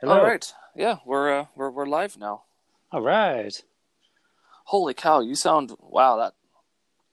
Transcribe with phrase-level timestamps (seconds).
[0.00, 0.18] Hello.
[0.18, 0.52] All right.
[0.74, 2.42] Yeah, we're uh, we're we're live now.
[2.90, 3.62] All right.
[4.64, 6.34] Holy cow, you sound wow, that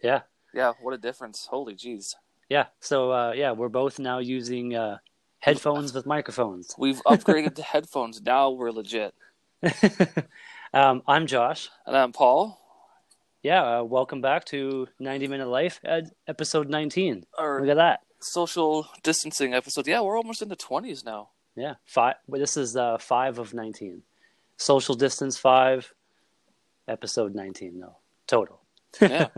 [0.01, 0.21] Yeah.
[0.51, 1.45] yeah, what a difference.
[1.51, 2.15] Holy jeez.
[2.49, 2.65] Yeah.
[2.79, 4.97] So uh, yeah, we're both now using uh,
[5.37, 6.73] headphones with microphones.
[6.75, 8.19] We've upgraded to headphones.
[8.19, 9.13] Now we're legit.
[10.73, 11.69] um, I'm Josh.
[11.85, 12.59] And I'm Paul.
[13.43, 13.79] Yeah.
[13.79, 17.25] Uh, welcome back to 90 Minute Life, ed- episode 19.
[17.37, 18.01] Our Look at that.
[18.19, 19.87] social distancing episode.
[19.87, 21.29] Yeah, we're almost in the 20s now.
[21.55, 21.75] Yeah.
[21.85, 22.15] Five.
[22.27, 24.03] Well, this is uh, five of 19.
[24.57, 25.93] Social distance five.
[26.87, 27.79] Episode 19.
[27.79, 27.97] No
[28.27, 28.61] total.
[29.01, 29.27] Yeah.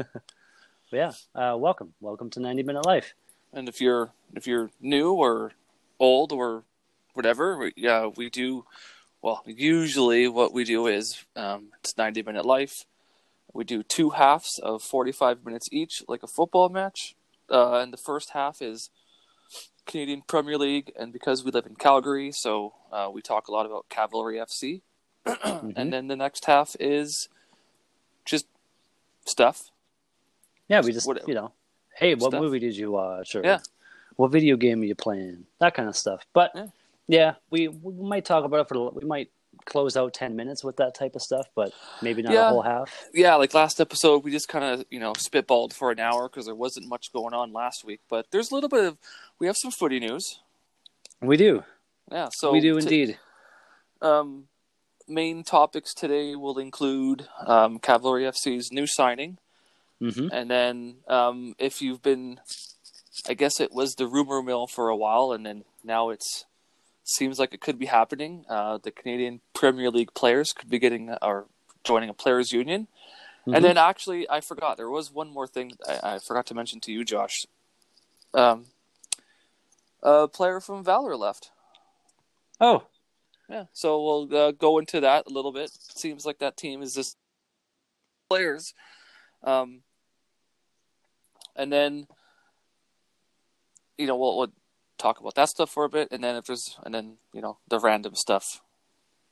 [0.94, 1.14] Yeah.
[1.34, 1.94] Uh, welcome.
[2.02, 3.14] Welcome to 90 Minute Life.
[3.54, 5.54] and if you're if you're new or
[6.02, 6.66] old or
[7.14, 8.66] whatever, yeah, we do
[9.22, 12.84] well, usually what we do is um, it's 90 minute life.
[13.54, 17.16] We do two halves of 45 minutes each, like a football match.
[17.50, 18.90] Uh, and the first half is
[19.86, 23.66] Canadian Premier League, and because we live in Calgary, so uh, we talk a lot
[23.66, 24.82] about Cavalry FC.
[25.26, 25.74] Mhm.
[25.78, 27.28] And then the next half is
[28.26, 28.46] just
[29.26, 29.70] stuff.
[30.68, 30.82] Yeah.
[30.82, 31.52] We just What- you know,
[31.96, 32.42] hey, what stuff.
[32.42, 33.36] movie did you watch?
[33.36, 33.60] Or Yeah.
[34.16, 35.46] what video game are you playing?
[35.60, 36.26] That kind of stuff.
[36.34, 36.68] But Yeah.
[37.08, 39.30] yeah, we we might talk about it for we might
[39.66, 42.48] close out ten minutes with that type of stuff, but maybe not Yeah.
[42.48, 43.06] a whole half.
[43.14, 46.46] yeah, like last episode, we just kind of you know spitballed for an hour because
[46.46, 48.02] there wasn't much going on last week.
[48.10, 48.98] But there's a little bit of
[49.40, 50.40] we have some footy news.
[51.22, 51.64] We do.
[52.12, 53.20] Yeah, so we do t- indeed.
[54.02, 54.48] um,
[55.08, 59.38] main topics today will include um, Cavalry FC's new signing,
[60.00, 62.40] hmm and then um, if you've been,
[63.30, 66.46] I guess it was the rumor mill for a while, and then now it's
[67.04, 68.46] seems like it could be happening.
[68.50, 71.46] Uh, the Canadian Premier League players could be getting or
[71.84, 72.88] joining a players' union.
[73.42, 73.56] Mm-hmm.
[73.56, 76.80] And then actually, I forgot there was one more thing I, I forgot to mention
[76.82, 77.48] to you, Josh.
[78.34, 78.66] Um,
[80.04, 81.52] a player from Valor left.
[82.60, 82.84] Oh,
[83.50, 85.72] Yeah, so we'll uh, go into that a little bit.
[85.72, 87.18] Seems like that team is just
[88.30, 88.74] players,
[89.44, 89.82] um,
[91.56, 92.08] and then
[93.98, 94.54] you know we'll, we'll
[95.02, 97.58] talk about that stuff for a bit, and then if there's and then you know
[97.68, 98.62] the random stuff.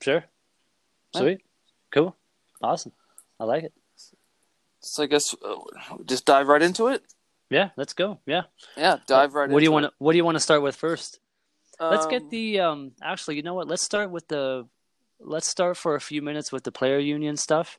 [0.02, 0.24] sure.
[1.14, 1.22] Yeah.
[1.22, 1.42] Sweet.
[1.92, 2.16] Cool.
[2.62, 2.92] Awesome.
[3.40, 3.74] I like it.
[4.82, 5.56] So I guess uh,
[6.06, 7.04] just dive right into it.
[7.50, 8.20] Yeah, let's go.
[8.26, 8.44] Yeah.
[8.78, 9.50] Yeah, dive right.
[9.50, 11.16] what do you want to What do you want to start with first?
[11.80, 11.84] it.
[11.84, 12.92] Let's Um, get the um.
[13.02, 13.68] Actually, you know what?
[13.68, 14.68] Let's start with the.
[15.20, 17.78] Let's start for a few minutes with the player union stuff.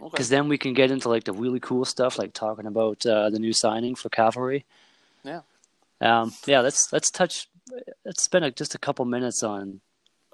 [0.00, 0.10] okay.
[0.10, 3.30] because then we can get into like the really cool stuff, like talking about uh,
[3.30, 4.64] the new signing for Cavalry.
[5.24, 5.40] Yeah.
[6.00, 6.60] Um, yeah.
[6.60, 7.48] Let's let's touch.
[8.04, 9.80] Let's spend a, just a couple minutes on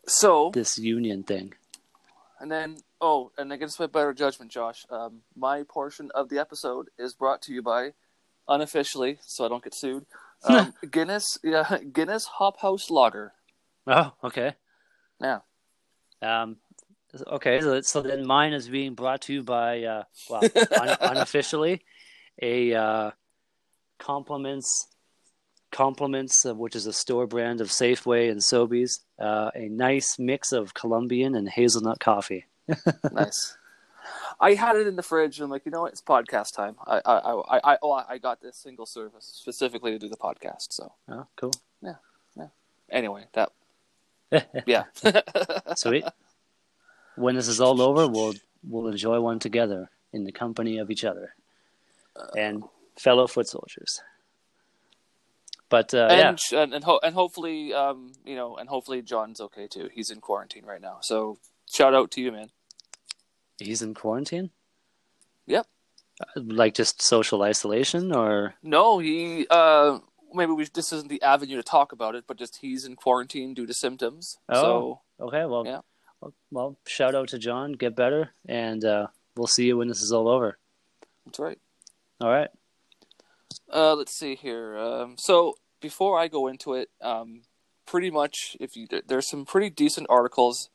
[0.07, 1.55] So this union thing.
[2.41, 6.89] And then, oh, and against my better judgment, Josh, um, my portion of the episode
[6.99, 7.93] is brought to you by,
[8.49, 10.07] unofficially, so I don't get sued,
[10.45, 13.33] um, Guinness, yeah, Guinness Hop House Lager.
[13.87, 14.57] Oh, okay.
[15.21, 15.39] Yeah,
[16.21, 16.57] Um,
[17.29, 17.61] okay.
[17.61, 20.43] So, so then mine is being brought to you by uh, well,
[20.81, 21.85] un- unofficially,
[22.43, 23.11] a uh,
[24.01, 24.89] compliments
[25.73, 29.01] compliments, uh, which is a store brand of Safeway and Sobeys.
[29.19, 32.47] Uh, a nice mix of Colombian and hazelnut coffee.
[33.13, 33.57] nice.
[34.41, 35.41] I had it in the fridge.
[35.41, 35.93] And like, you know what?
[35.93, 36.77] It's podcast time.
[36.87, 40.69] I, I, I, I, oh, I got this single service specifically to do the podcast.
[40.71, 41.53] So Oh, cool.
[41.83, 41.97] Yeah,
[42.37, 42.49] yeah.
[42.91, 43.51] Anyway, that
[44.67, 44.85] yeah,
[45.77, 46.05] Sweet.
[47.17, 48.35] When this is all over, we'll
[48.67, 51.35] we'll enjoy one together in the company of each other
[52.37, 52.65] and
[52.97, 54.01] fellow foot soldiers.
[55.73, 59.41] But uh, yeah, and and and, ho- and hopefully, um, you know, and hopefully John's
[59.41, 59.89] okay too.
[59.91, 60.99] He's in quarantine right now.
[61.01, 61.39] So
[61.73, 62.51] shout out to you, man.
[63.59, 64.51] he's in quarantine.
[65.47, 65.67] Yep.
[66.21, 69.47] Uh, Like just social isolation, or No, he.
[69.49, 70.01] Uh,
[70.35, 70.67] maybe we.
[70.67, 73.73] This isn't the avenue to talk about it, but just he's in quarantine due to
[73.73, 74.37] symptoms.
[74.51, 75.01] Oh.
[75.19, 75.47] okay.
[75.47, 75.81] Well, Yeah.
[76.21, 77.73] well, well, shout out to John.
[77.73, 79.07] Get better, and uh,
[79.37, 80.59] we'll see you when this is all over.
[81.01, 81.59] So that's right.
[82.21, 82.51] All right.
[83.73, 84.77] Uh, let's see here.
[84.79, 87.43] Um, so before I go into it, um,
[87.85, 90.71] pretty much, if you there's some pretty decent articles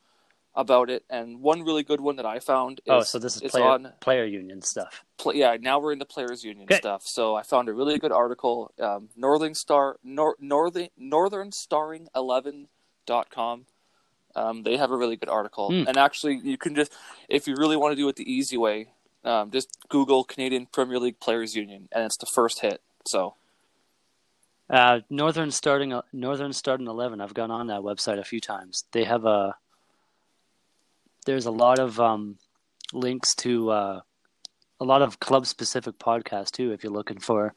[0.53, 2.79] about it, and one really good one that I found.
[2.79, 3.93] Is, oh, so this is player on.
[3.99, 5.03] player union stuff.
[5.33, 7.03] Yeah, now we're into players union stuff.
[7.05, 8.71] So I found a really good article.
[8.79, 12.67] Um, Northern Star, Nor- Northern Northern Starring Eleven
[13.05, 13.65] dot com.
[14.35, 15.87] Um, they have a really good article, Hmm.
[15.87, 16.91] and actually, you can just
[17.29, 18.89] if you really want to do it the easy way,
[19.23, 22.81] um, just Google Canadian Premier League Players Union, and it's the first hit.
[23.07, 23.35] So
[24.69, 27.21] Uh, Northern starting Northern starting eleven.
[27.21, 28.83] I've gone on that website a few times.
[28.91, 29.55] They have a
[31.25, 32.37] there's a lot of um,
[32.93, 34.01] links to uh,
[34.79, 36.71] a lot of club specific podcasts too.
[36.71, 37.53] If you're looking for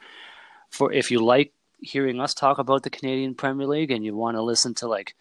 [0.70, 4.36] for if you like hearing us talk about the Canadian Premier League and you want
[4.36, 5.14] to listen to like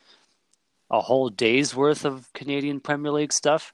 [0.92, 3.74] a whole day's worth of Canadian Premier League stuff,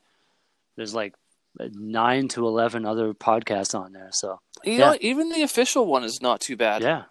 [0.77, 1.15] there's like
[1.59, 4.09] nine to eleven other podcasts on there.
[4.11, 4.91] So You Yeah.
[4.91, 6.81] know, even the official one is not too bad.
[6.81, 7.03] yeah.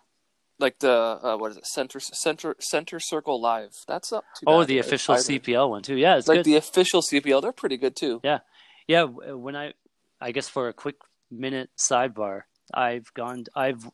[0.58, 1.66] Like the uh, what is it?
[1.66, 3.72] Center Center Center Circle Live.
[3.88, 4.22] That's bad.
[4.46, 5.24] Oh, the official either.
[5.24, 5.96] CPL one too.
[5.96, 6.44] Yeah, it's Like good.
[6.44, 8.20] the official CPL, they're pretty good too.
[8.22, 8.38] Yeah,
[8.86, 9.72] w- when I,
[10.20, 10.96] I guess for a quick
[11.30, 12.42] minute sidebar,
[12.72, 13.88] I've gone, I've,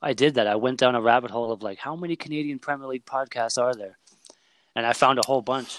[0.00, 0.46] I did that.
[0.46, 3.74] I went down a rabbit hole of like, how many Canadian Premier League podcasts are
[3.74, 3.98] there?
[4.76, 5.78] And I found a whole bunch.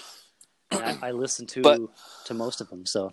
[0.70, 1.80] And I, I listened to But-
[2.26, 2.84] to most of them.
[2.86, 3.12] So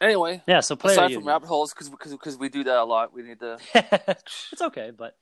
[0.00, 1.20] Anyway, yeah, so player aside union.
[1.20, 3.58] from rabbit holes, because because we do that a lot, we need to.
[4.52, 5.16] it's okay, but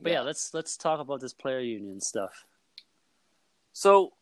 [0.00, 0.20] but yeah.
[0.20, 2.44] let's let's talk about this player union stuff.
[3.72, 4.12] So,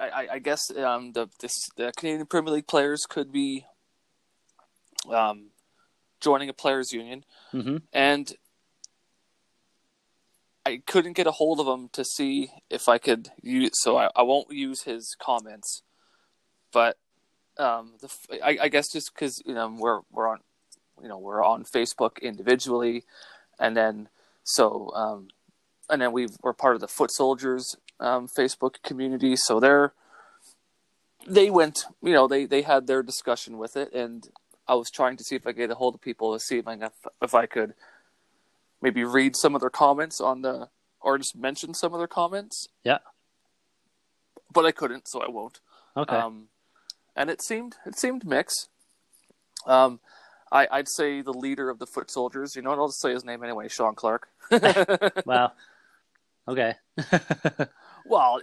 [0.00, 3.66] I, I, guess um, the this, the Canadian Premier League players could be
[5.12, 5.50] um,
[6.20, 8.32] joining a players' union, hmm and
[10.64, 13.70] I couldn't get a hold of him to see if I could use.
[13.74, 15.82] So I, I won't use his comments,
[16.72, 16.96] but
[17.58, 18.10] um, the
[18.44, 20.40] I, I guess just because you know we're we're on
[21.02, 23.04] you know we're on Facebook individually,
[23.58, 24.08] and then
[24.44, 25.28] so um,
[25.88, 29.36] and then we we're part of the Foot Soldiers um, Facebook community.
[29.36, 29.92] So they're
[31.26, 34.28] they went you know they they had their discussion with it, and
[34.66, 36.58] I was trying to see if I could get a hold of people to see
[36.58, 36.92] if I if,
[37.22, 37.74] if I could
[38.82, 40.68] maybe read some of their comments on the
[41.00, 42.68] or just mention some of their comments.
[42.84, 42.98] Yeah.
[44.52, 45.60] But I couldn't, so I won't.
[45.96, 46.16] Okay.
[46.16, 46.48] Um,
[47.16, 48.68] and it seemed it seemed mixed.
[49.66, 50.00] Um,
[50.52, 52.56] I, I'd say the leader of the foot soldiers.
[52.56, 52.78] You know, what?
[52.78, 54.28] I'll just say his name anyway, Sean Clark.
[55.26, 55.52] wow.
[56.48, 56.74] Okay.
[58.06, 58.40] well,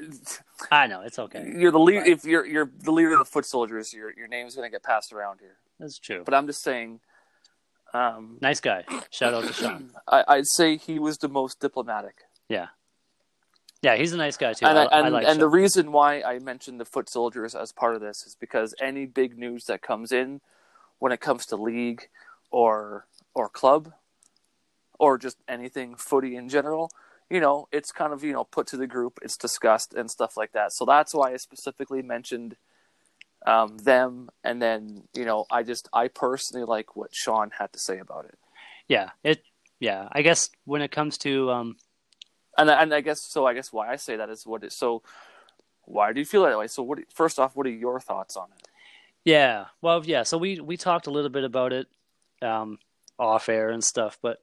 [0.71, 1.51] I know it's okay.
[1.56, 2.07] you're the lead.
[2.07, 5.12] If you're you're the leader of the foot soldiers, your your name's gonna get passed
[5.12, 5.57] around here.
[5.80, 6.24] That's true.
[6.24, 7.01] But I'm just saying.
[7.94, 8.83] Um, Nice guy.
[9.09, 9.92] Shout out to Sean.
[10.07, 12.15] I, I'd say he was the most diplomatic.
[12.50, 12.68] Yeah.
[13.81, 14.65] Yeah, he's a nice guy too.
[14.65, 17.56] and I, I, I and, like and the reason why I mentioned the foot soldiers
[17.56, 20.42] as part of this is because any big news that comes in
[20.99, 22.09] when it comes to league
[22.51, 23.94] or or club
[24.99, 26.89] or just anything footy in general,
[27.29, 30.38] you know, it's kind of you know put to the group, it's discussed and stuff
[30.38, 30.73] like that.
[30.73, 32.55] So that's why I specifically mentioned
[33.45, 37.79] um, them, and then you know I just I personally like what Sean had to
[37.79, 38.38] say about it.
[38.88, 39.44] Yeah, it.
[39.79, 41.75] Yeah, I guess when it comes to um,
[42.57, 43.45] and I- and I guess so.
[43.45, 44.73] I guess why I say that is what it.
[44.73, 45.03] So
[45.83, 46.67] why do you feel that way?
[46.67, 46.99] So what?
[47.13, 48.67] First off, what are your thoughts on it?
[49.25, 50.24] Yeah, well, yeah.
[50.24, 51.88] So we we talked a little bit about it,
[52.42, 52.80] um,
[53.19, 54.38] off air and stuff, but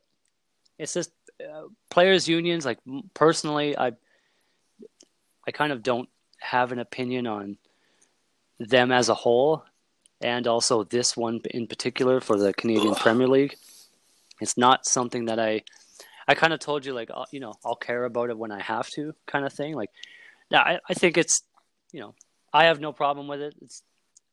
[0.78, 1.10] it's just
[1.40, 2.64] uh, players unions.
[2.64, 2.78] Like
[3.14, 3.92] personally, I
[5.46, 7.58] I kind of don't have an opinion on
[8.58, 9.64] them as a whole,
[10.20, 13.56] and also this one in particular for the Canadian Premier League.
[14.40, 15.62] It's not something that I
[16.26, 18.60] I kind of told you like I'll, you know I'll care about it when I
[18.60, 19.74] have to kind of thing.
[19.74, 19.90] Like,
[20.50, 21.42] now I, I think it's
[21.92, 22.14] you know
[22.52, 23.54] I have no problem with it.
[23.62, 23.82] It's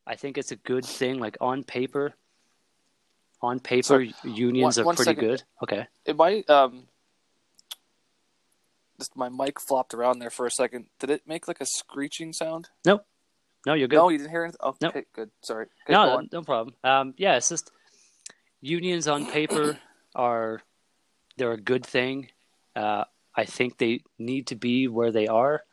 [0.07, 1.19] I think it's a good thing.
[1.19, 2.13] Like on paper,
[3.41, 5.27] on paper, unions one- are one pretty second.
[5.27, 5.43] good.
[5.63, 5.87] Okay.
[6.05, 6.87] It might um.
[8.99, 10.85] Just my mic flopped around there for a second.
[10.99, 12.69] Did it make like a screeching sound?
[12.85, 13.01] No,
[13.65, 13.95] No, you're good.
[13.95, 14.59] No, you didn't hear anything.
[14.61, 14.95] Oh, Nope.
[14.95, 15.31] okay, good.
[15.41, 15.65] Sorry.
[15.87, 16.75] Okay, no, no problem.
[16.83, 17.71] Um, yeah, it's just
[18.61, 19.79] unions on paper
[20.15, 20.61] are
[21.37, 22.27] they're a good thing.
[22.75, 25.63] Uh, I think they need to be where they are.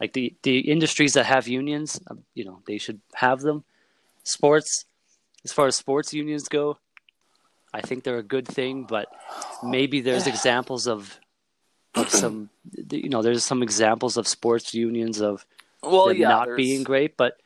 [0.00, 3.62] Like the the industries that have unions, um, you know, they should have them.
[4.24, 4.84] Sports,
[5.44, 6.78] as far as sports unions go,
[7.74, 8.84] I think they're a good thing.
[8.84, 9.08] But
[9.62, 11.18] maybe there's examples of
[11.94, 12.48] of some,
[12.90, 15.44] you know, there's some examples of sports unions of
[15.82, 17.36] Well, yeah, not there's- being great, but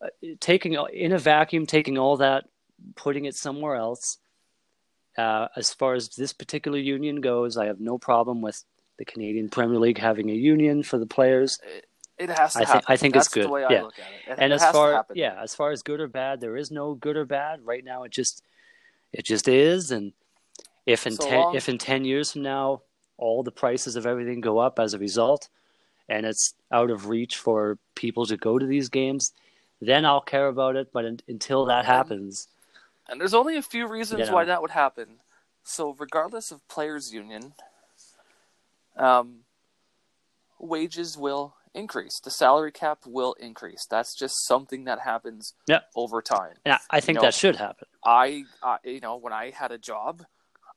[0.00, 0.06] uh,
[0.38, 2.44] taking in a vacuum, taking all that,
[2.94, 4.18] putting it somewhere else.
[5.18, 8.62] Uh, as far as this particular union goes, I have no problem with
[8.96, 11.58] the Canadian Premier League having a union for the players.
[12.20, 12.84] It has to I happen.
[12.86, 13.82] I think it's good, The way I yeah.
[13.82, 14.30] look at it.
[14.32, 16.92] It, And it as far yeah, as far as good or bad, there is no
[16.94, 18.02] good or bad right now.
[18.02, 18.42] It just
[19.12, 20.12] it just is, and
[20.84, 22.82] if in So ten long- if in ten years from now
[23.16, 25.48] all the prices of everything go up as a result,
[26.10, 29.32] and it's out of reach for people to go to these games,
[29.80, 30.92] then I'll care about it.
[30.92, 32.48] But un- until that happens,
[33.08, 34.34] And there's only a few reasons You know.
[34.34, 35.20] why that would happen.
[35.64, 37.54] So, regardless of players' union,
[38.96, 39.44] um,
[40.58, 42.20] wages will increase.
[42.20, 43.86] The salary cap will increase.
[43.90, 45.80] That's just something that happens Yeah.
[45.94, 46.54] over time.
[46.64, 47.22] and I, think No.
[47.22, 47.86] that should happen.
[48.04, 50.24] I, I, you know, when I had a job,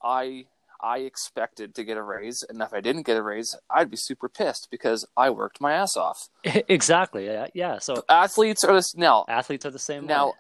[0.04, 0.46] I,
[0.82, 3.98] I expected to get a raise, and if I didn't get a raise, I'd be
[3.98, 6.30] super pissed because I worked my ass off.
[6.44, 7.26] exactly.
[7.26, 7.80] Yeah, yeah.
[7.80, 9.26] So Athletes are this now.
[9.28, 10.34] athletes are the same Now, way.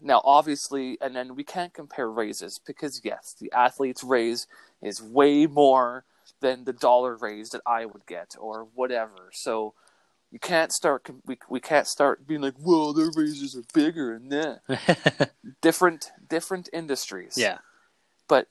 [0.00, 4.46] now obviously, and then we can't compare raises because yes, the athlete's raise
[4.82, 6.04] is way more
[6.40, 9.30] than the dollar raise that I would get or whatever.
[9.32, 9.74] So
[10.30, 14.30] you can't start we we can't start being like, "Whoa, their raises are bigger," and
[14.32, 15.30] that
[15.62, 17.34] different different industries.
[17.38, 17.58] yeah.
[18.28, 18.48] but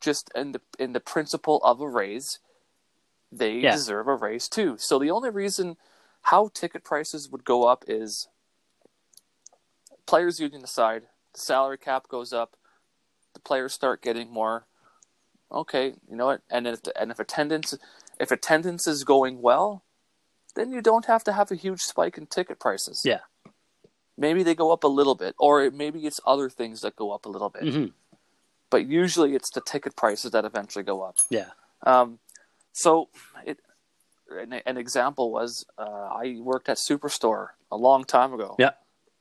[0.00, 2.38] just in the in the principle of a raise,
[3.32, 3.72] they Yeah.
[3.72, 4.76] deserve a raise too.
[4.78, 5.76] So the only reason
[6.22, 8.28] how ticket prices would go up is
[10.06, 11.02] players union aside,
[11.32, 12.56] the salary cap goes up,
[13.34, 14.66] the players start getting more.
[15.50, 16.42] Okay, you know what?
[16.50, 17.74] And if and if attendance
[18.18, 19.82] if attendance is going well,
[20.54, 23.02] then you don't have to have a huge spike in ticket prices.
[23.04, 23.20] Yeah.
[24.18, 27.26] Maybe they go up a little bit, or maybe it's other things that go up
[27.26, 27.86] a little bit hmm
[28.70, 31.16] but usually it's the ticket prices that eventually go up.
[31.30, 31.50] Yeah.
[31.82, 32.18] Um,
[32.72, 33.08] so
[33.44, 33.58] it
[34.30, 38.56] an, an example was uh, I worked at Superstore a long time ago.
[38.58, 38.72] Yeah.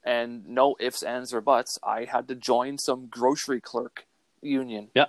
[0.04, 4.06] And no ifs, ands, or buts, I had to join some grocery clerk
[4.42, 4.90] union.
[4.94, 5.06] Yeah.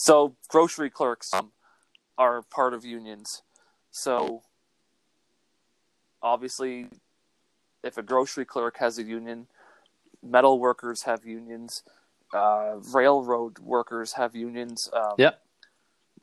[0.00, 1.30] So grocery clerks
[2.16, 3.42] are part of unions.
[3.90, 4.40] So
[6.22, 6.86] obviously,
[7.84, 9.46] if a grocery clerk has a union,
[10.22, 11.82] metal workers have unions,
[12.32, 14.88] uh, railroad workers have unions.
[14.94, 15.42] Um, Yep.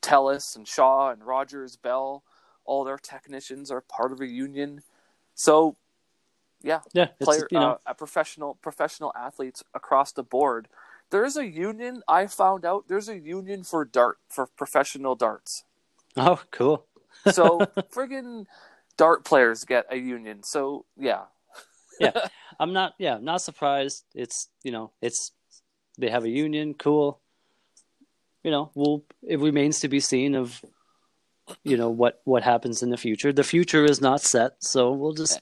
[0.02, 2.24] Telus and Shaw and Rogers, Bell,
[2.66, 4.82] all their technicians are part of a union.
[5.36, 5.76] So,
[6.64, 7.10] yeah, Yeah.
[7.20, 10.68] It's, player, you know, uh, a professional professional athletes across the board.
[11.10, 12.02] There is a union.
[12.08, 15.64] I found out there's a union for dart for professional darts.
[16.16, 16.86] oh, cool.
[17.32, 17.60] So
[17.92, 18.46] friggin'
[18.96, 20.44] dart players get a union.
[20.44, 21.24] So yeah,
[22.00, 22.28] yeah,
[22.60, 22.94] I'm not.
[23.00, 24.06] Yeah, not surprised.
[24.14, 25.32] It's you know, it's
[25.98, 26.74] they have a union.
[26.74, 27.20] Cool.
[28.44, 30.64] You know, well, it remains to be seen of
[31.64, 33.34] you know what what happens in the future.
[33.34, 35.42] The future is not set, so we'll just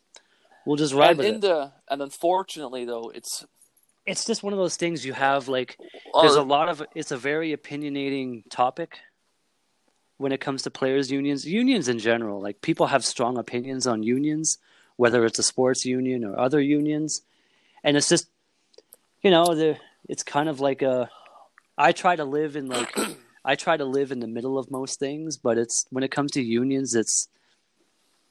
[0.65, 1.41] we'll just ride and with in it.
[1.41, 3.45] the and unfortunately though it's
[4.05, 5.77] It's just one of those things you have like
[6.21, 8.99] there's a uh, lot of it's a very opinionating topic
[10.17, 12.41] when it comes to players unions unions in general.
[12.41, 14.57] Like people have strong opinions on unions
[14.97, 17.21] whether it's a sports union or other unions.
[17.83, 18.27] And it's just
[19.21, 21.09] you know the it's kind of like a
[21.77, 22.95] i try to live in like
[23.45, 26.31] i try to live in the middle of most things but it's when it comes
[26.31, 27.27] to unions it's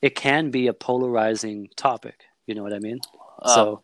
[0.04, 2.24] it can be a polarizing topic.
[2.46, 3.00] You know what i mean?
[3.40, 3.82] Um, so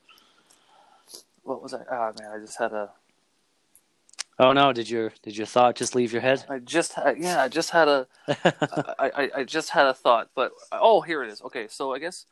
[1.50, 1.82] what was I?
[1.90, 2.90] Oh man, I just had a
[4.38, 7.42] oh no did your did your thought just leave your head I just had yeah
[7.42, 8.06] I just had a
[8.98, 11.42] I, I, I just had a thought, but oh, here it is.
[11.42, 12.26] Okay, so I guess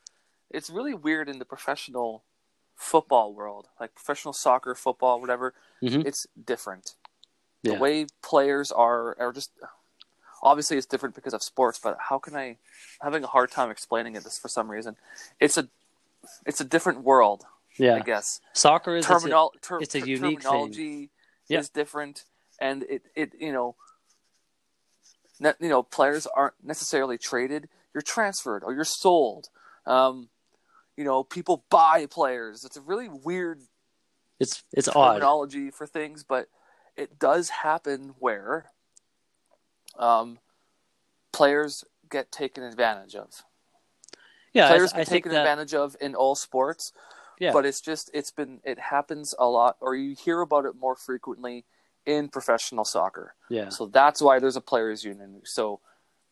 [0.51, 2.23] it's really weird in the professional
[2.77, 5.53] football world, like professional soccer, football, whatever.
[5.83, 6.07] Mhm.
[6.07, 6.95] It's different.
[7.63, 7.75] Yeah.
[7.75, 9.51] The way players are are just
[10.41, 12.57] obviously it's different because of sports, but how can I?
[13.01, 14.97] I'm having a hard time explaining it this for some reason.
[15.41, 15.69] It's a
[16.47, 17.45] it's a different world,
[17.79, 18.41] yeah I guess.
[18.53, 20.51] soccer is it's a- ter- it's a ter- unique thing.
[20.51, 21.11] terminology
[21.49, 21.61] Yeah.
[21.61, 22.25] is different,
[22.61, 23.77] and it, it you know,
[25.41, 27.69] ne- you know, players aren't necessarily traded.
[27.95, 29.49] You're transferred or you're sold.
[29.87, 30.29] Um,
[30.97, 32.65] you know, people buy players.
[32.65, 33.63] It's a really weird
[34.39, 35.13] It's it's odd.
[35.15, 36.49] terminology for things, but
[36.97, 38.67] it does happen where
[39.99, 40.39] um,
[41.33, 43.45] players get taken advantage of.
[44.53, 45.39] Yeah, players I, get taken that.
[45.41, 46.93] advantage of in all sports.
[47.41, 50.75] Yeah, but it's just it's been it happens a lot or you hear about it
[50.77, 51.65] more frequently
[52.07, 53.35] in professional soccer.
[53.49, 55.43] Yeah, so that's why there's a players union.
[55.45, 55.81] So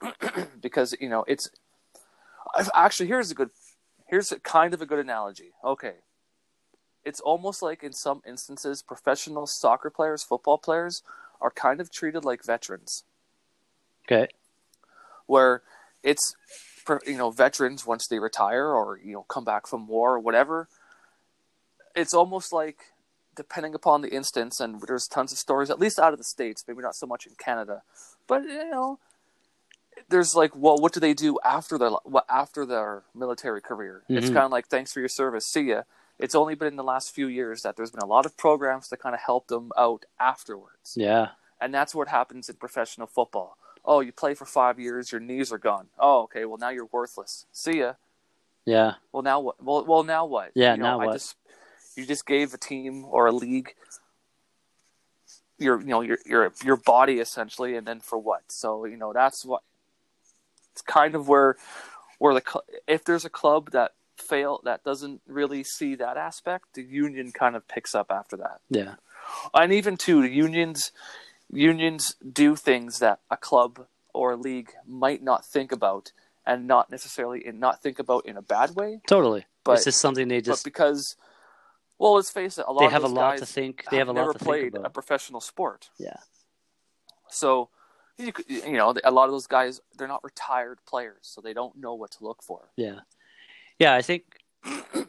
[0.60, 1.50] because you know it's
[2.54, 3.50] I've- actually here's a good
[4.06, 5.52] here's a kind of a good analogy.
[5.64, 5.94] Okay.
[7.04, 11.02] It's almost like in some instances professional soccer players football players
[11.40, 13.04] are kind of treated like veterans.
[14.04, 14.28] Okay,
[15.26, 15.62] where
[16.02, 16.34] it's
[17.06, 20.68] you know veterans once they retire or you know come back from war or whatever
[21.97, 22.79] it's almost like
[23.35, 26.65] depending upon the instance and there's tons of stories at least out of the states
[26.69, 27.83] maybe not so much in canada
[28.26, 28.99] but you know
[30.09, 34.29] there's like well what do they do after their what after their military career it's
[34.31, 34.35] Mhm.
[34.35, 35.83] kind of like thanks for your service see ya
[36.19, 38.88] it's only been in the last few years that there's been a lot of programs
[38.88, 43.57] to kind of help them out afterwards yeah, and that's what happens in professional football.
[43.85, 45.88] Oh, you play for five years, your knees are gone.
[45.99, 46.45] Oh, okay.
[46.45, 47.47] Well, now you're worthless.
[47.53, 47.93] See ya.
[48.65, 49.62] yeah, Well, now what?
[49.62, 50.50] Well, well, now what?
[50.55, 51.12] Yeah, you know, now I what?
[51.12, 51.37] just
[51.97, 53.75] you just gave a team or a league
[55.59, 58.43] your you know your your your body essentially, and then for what?
[58.53, 59.62] So you know that's what
[60.73, 61.57] it's kind of where
[62.19, 62.43] where the
[62.87, 67.57] if there's a club that fail that doesn't really see that aspect, the union kind
[67.57, 68.95] of picks up after that yeah,
[69.55, 70.93] and even too the unions
[71.53, 76.12] unions do things that a club or a league might not think about
[76.47, 79.47] and not necessarily and not think about in a bad way totally.
[79.65, 81.17] But- it's just something they but just because
[81.99, 82.65] Well, let's face it.
[82.69, 83.85] A lot they of have a lot to think.
[83.91, 85.88] They have a never lot to played think a professional sport.
[85.99, 86.17] Yeah.
[87.31, 87.71] So,
[88.19, 91.76] you you know, a lot of those guys they're not retired players, so they don't
[91.76, 92.69] know what to look for.
[92.76, 93.00] Yeah,
[93.79, 93.95] yeah.
[93.95, 94.25] I think,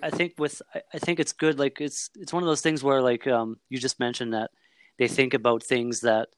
[0.01, 1.59] I think with, I- I think it's good.
[1.59, 4.51] Like it's, it's one of those things where, like, um, you just mentioned that
[4.97, 6.29] they think about things that,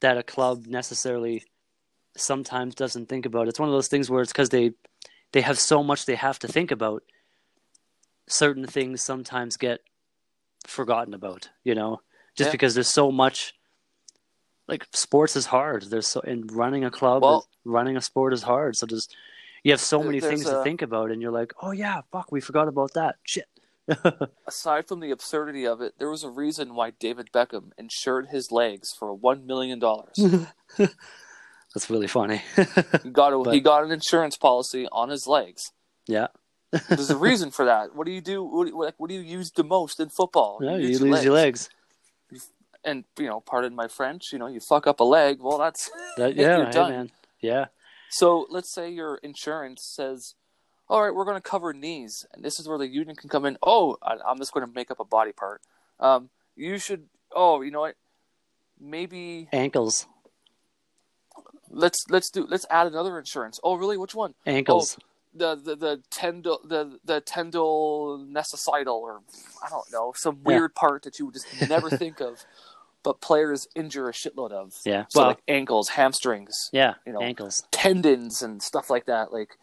[0.00, 1.44] that a club necessarily
[2.16, 3.48] sometimes doesn't think about.
[3.48, 4.72] It's one of those things where it's because they,
[5.32, 7.02] they have so much they have to think about.
[8.26, 9.80] Certain things sometimes get
[10.66, 11.50] forgotten about.
[11.62, 12.00] You know,
[12.36, 12.52] just Yeah.
[12.52, 13.54] because there's so much.
[14.66, 15.84] Like sports is hard.
[15.90, 18.76] There's so and running a club, Well- is- running a sport is hard.
[18.76, 19.14] So just
[19.62, 22.30] you have so many there's things to think about, and you're like, oh yeah, fuck,
[22.32, 23.16] we forgot about that.
[23.24, 23.46] Shit.
[24.46, 28.50] Aside from the absurdity of it, there was a reason why David Beckham insured his
[28.50, 30.16] legs for one million dollars.
[30.78, 32.42] That's really funny.
[33.02, 35.72] he got a, But- he got an insurance policy on his legs.
[36.06, 36.28] yeah,
[36.88, 37.94] There's a reason for that.
[37.94, 38.42] What do you do?
[38.42, 40.58] What, do you- what, do you use the most in football?
[40.62, 41.68] yeah, you lose your legs.
[42.84, 44.32] And you know, pardon my French.
[44.32, 45.38] You know, you fuck up a leg.
[45.40, 46.90] Well, that's That, yeah, You're hey, done.
[46.90, 47.10] man.
[47.40, 47.66] Yeah,
[48.10, 50.34] So let's say your insurance says,
[50.88, 53.44] "All right, we're going to cover knees," and this is where the union can come
[53.46, 53.56] in.
[53.62, 55.60] Oh, I, I'm just going to make up a body part.
[56.00, 57.04] Um, you should.
[57.34, 57.96] Oh, you know what?
[58.80, 60.06] Maybe ankles,
[61.70, 63.58] let's let's do let's add another insurance.
[63.64, 63.96] Oh, really?
[63.96, 64.34] Which one?
[64.46, 64.98] ankles.
[65.36, 69.22] The the the tendon the the tendon necessital or
[69.64, 70.52] I don't know some Yeah.
[70.58, 72.44] weird part that you would just never think of,
[73.02, 74.74] but players injure a shitload of.
[74.84, 77.64] yeah, So well, like ankles, hamstrings, yeah, you know, ankles.
[77.72, 79.32] tendons and stuff like that.
[79.32, 79.58] Like,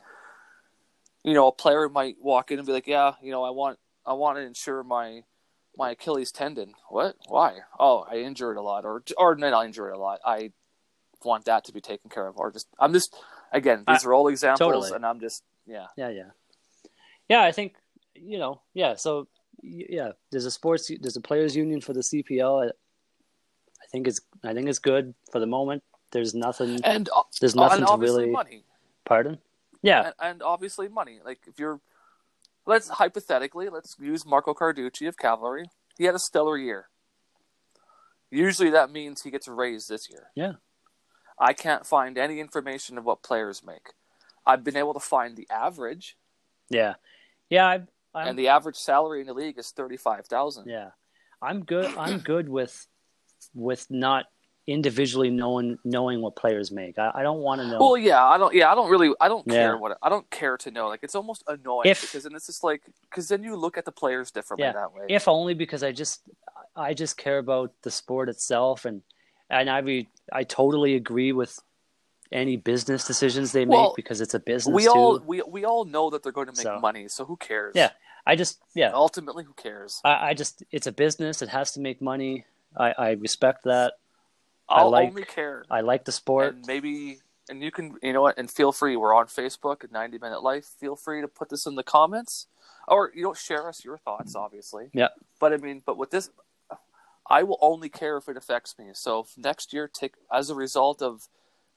[1.24, 3.80] you know, a player might walk in and be like, "Yeah, you know, I want,
[4.06, 5.24] I want to insure my,
[5.78, 7.16] my Achilles tendon." What?
[7.28, 7.60] Why?
[7.80, 10.20] Oh, I injured a lot, or or not injured a lot.
[10.26, 10.52] I
[11.24, 13.16] want that to be taken care of, or just I'm just
[13.54, 14.92] again, these are all examples, totally.
[14.96, 16.30] and I'm just yeah, Yeah, yeah,
[17.30, 17.44] yeah.
[17.44, 17.76] I think
[18.16, 18.62] you know.
[18.74, 19.28] Yeah, so
[19.62, 22.66] yeah, there's a sports, there's a players' union for the CPL.
[22.66, 25.84] I, I think it's, I think it's good for the moment.
[26.12, 27.10] There's nothing, and
[27.40, 28.32] there's nothing and to obviously really.
[28.32, 28.64] money,
[29.06, 29.38] Pardon?
[29.82, 31.20] Yeah, and, and obviously money.
[31.24, 31.80] Like if you're,
[32.66, 35.66] let's hypothetically let's use Marco Carducci of Cavalry.
[35.98, 36.90] He had a stellar year.
[38.30, 40.28] Usually that means he gets a raise this year.
[40.36, 40.54] Yeah.
[41.40, 43.94] I can't find any information of what players make.
[44.46, 46.18] I've been able to find the average,
[46.70, 46.96] yeah,
[47.50, 47.66] yeah.
[47.68, 47.74] I,
[48.14, 50.68] I'm, and the average salary in the league is thirty five thousand.
[50.68, 50.90] Yeah,
[51.42, 51.96] I'm good.
[51.98, 52.88] I'm good with
[53.54, 54.26] with not
[54.68, 56.98] individually knowing knowing what players make.
[57.00, 57.80] I, I don't want to know.
[57.80, 58.54] Well, yeah, I don't.
[58.54, 59.14] Yeah, I don't really.
[59.20, 59.98] I don't care what.
[60.02, 60.88] I don't care to know.
[60.88, 63.86] Like it's almost annoying If- because then it's just like because then you look at
[63.86, 64.74] the players differently Yeah.
[64.74, 65.06] that way.
[65.10, 66.22] if only because I just
[66.76, 69.02] I just care about the sport itself, and
[69.50, 71.58] and I re, I totally agree with
[72.32, 74.90] any business decisions they make Well, because it's a business we too.
[74.92, 77.74] all we we all know that they're going to make So- money, so who cares?
[77.76, 77.92] Yeah.
[78.26, 78.92] I just yeah.
[78.94, 80.00] Ultimately, who cares?
[80.06, 81.42] I, I just it's a business.
[81.42, 82.46] It has to make money.
[82.78, 83.94] I, I respect that.
[84.70, 85.66] I I'll like- only care.
[85.70, 86.54] I like the sport.
[86.56, 89.92] and maybe and you can you know what and feel free we're on facebook at
[89.92, 92.46] 90 minute life feel free to put this in the comments
[92.88, 95.08] or you don't share us your thoughts obviously Yeah.
[95.40, 96.30] but i mean but with this
[97.30, 101.02] i will only care if it affects me so next year take as a result
[101.02, 101.28] of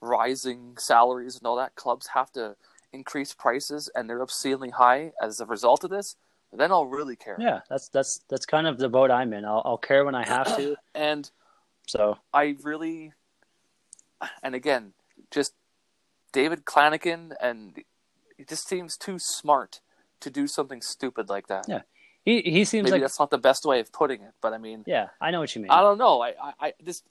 [0.05, 2.57] rising salaries and all that clubs have to
[2.93, 6.17] increase prices and they're obscenely high as a result of this
[6.57, 9.45] then i'll really care Yeah, that's that's that's kind of the boat I'm in.
[9.45, 10.77] I'll, I'll care when I have to.
[10.95, 11.29] and
[11.87, 13.13] So I really,
[14.43, 14.93] and again,
[15.31, 15.55] just
[16.33, 17.83] David Clanachan, and
[18.37, 19.81] he just seems too smart
[20.21, 21.67] to do something stupid like that.
[21.69, 21.83] Yeah,
[22.25, 24.59] he he seems Maybe like that's not the best way of putting it, but I
[24.59, 25.09] mean, yeah.
[25.21, 25.71] I know what you mean.
[25.71, 26.23] I don't know.
[26.23, 27.03] I, I, I this,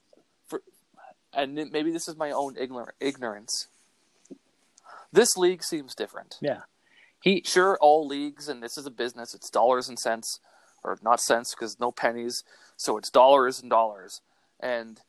[1.36, 3.68] and maybe this is my own ignor- ignorance.
[5.12, 6.36] This league seems different.
[6.40, 6.62] Yeah,
[7.22, 9.34] he Sure, all leagues, and this is a business.
[9.34, 10.40] It's dollars and cents,
[10.82, 12.42] or not cents because no pennies.
[12.76, 14.20] So it's dollars and dollars,
[14.60, 15.00] and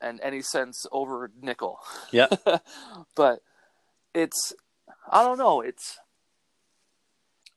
[0.00, 1.78] and any cents over nickel.
[2.10, 2.28] yeah
[3.14, 3.40] but
[4.14, 4.52] it's
[5.10, 5.60] I don't know.
[5.60, 5.98] It's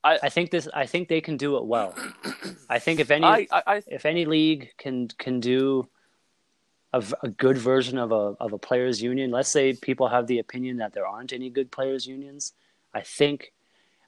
[0.04, 0.68] I think this.
[0.74, 1.96] I think they can do it well.
[2.70, 5.88] I think if any I, I, I if any league can can do
[6.96, 10.40] a, a good version of a of a players union, let's say people have the
[10.40, 12.54] opinion that there aren't any good players unions,
[12.94, 13.52] I think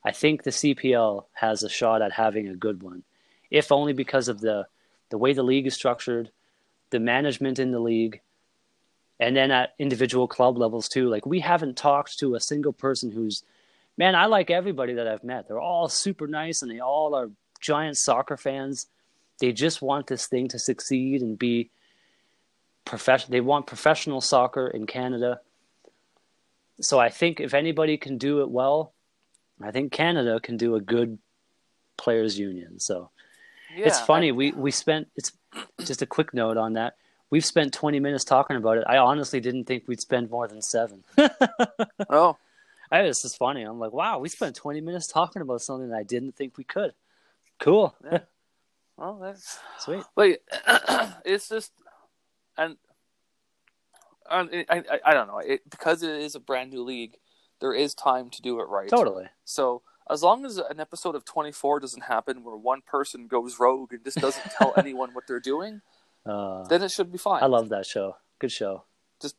[0.05, 3.03] I think the CPL has a shot at having a good one,
[3.51, 4.67] if only because of the
[5.09, 6.31] the way the league is structured,
[6.89, 8.21] the management in the league,
[9.19, 11.09] and then at individual club levels too.
[11.09, 13.43] Like we haven't talked to a single person who's
[13.97, 15.47] man, I like everybody that I've met.
[15.47, 18.87] They're all super nice and they all are giant soccer fans.
[19.39, 21.71] They just want this thing to succeed and be
[23.29, 25.41] They want professional soccer in Canada.
[26.81, 28.93] So I think if anybody can do it well,
[29.61, 31.17] I think Canada can do a good
[31.97, 32.79] players union.
[32.79, 33.09] So
[33.75, 34.31] Yeah, it's funny.
[34.31, 35.31] we we spent it's
[35.83, 36.95] just a quick note on that.
[37.29, 38.83] We've spent 20 minutes talking about it.
[38.87, 41.03] I honestly didn't think we'd spend more than seven.
[41.17, 41.29] I-
[42.09, 42.37] oh,
[42.91, 43.63] I this is funny.
[43.63, 46.63] I'm like, wow, we spent 20 minutes talking about something that I didn't think we
[46.63, 46.93] could.
[47.59, 48.19] Cool, Yeah.
[48.97, 50.03] well, that's sweet.
[50.15, 50.39] Wait,
[51.25, 51.71] it's just,
[52.57, 52.77] and
[54.29, 55.39] I, I, I don't know.
[55.39, 57.17] It, because it is a brand new league,
[57.59, 58.89] there is time to do it right.
[58.89, 59.25] Totally.
[59.45, 63.93] So as long as an episode of 24 doesn't happen where one person goes rogue
[63.93, 65.81] and just doesn't tell anyone what they're doing,
[66.25, 67.41] Uh, then it should be fine.
[67.43, 68.17] I love that show.
[68.39, 68.83] Good show.
[69.21, 69.35] Just,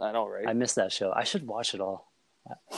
[0.00, 0.46] I know, right?
[0.48, 1.12] I miss that show.
[1.14, 2.10] I should watch it all.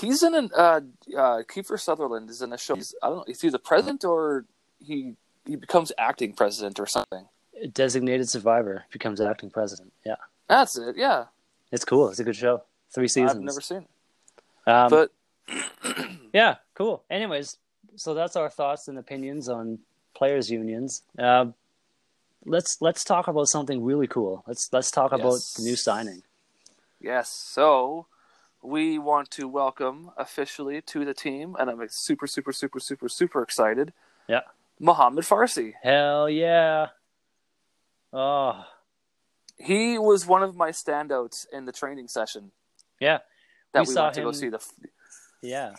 [0.01, 0.81] He's in an uh,
[1.17, 2.77] uh, Kiefer Sutherland is in a show.
[2.77, 3.25] He's, I don't know.
[3.27, 4.45] Is he the president or
[4.79, 7.27] he he becomes acting president or something?
[7.73, 9.93] Designated Survivor becomes acting president.
[10.05, 10.17] Yeah,
[10.49, 10.97] That's it.
[10.97, 11.25] Yeah,
[11.73, 12.09] it's cool.
[12.11, 12.63] It's a good show.
[12.91, 13.37] Three seasons.
[13.39, 13.79] I've never seen
[14.67, 15.11] it, Um, but
[16.33, 17.03] yeah, cool.
[17.11, 17.57] Anyways,
[17.97, 19.79] so that's our thoughts and opinions on
[20.15, 21.03] players unions.
[21.19, 21.47] Uh,
[22.45, 24.45] let's let's talk about something really cool.
[24.47, 26.23] Let's let's talk about the new signing.
[27.01, 28.07] Yes, so
[28.63, 33.43] we want to welcome officially to the team, and I'm super, super, super, super, super
[33.43, 33.93] excited.
[34.29, 34.41] Yeah.
[34.81, 35.75] Mohammed Farsi.
[35.83, 36.89] Hell yeah!
[38.19, 38.65] Oh
[39.59, 42.53] He was one of my standouts in the training session
[43.01, 43.19] yeah,
[43.73, 44.49] that We we, saw went to go see.
[44.49, 44.65] The
[45.43, 45.75] yeah.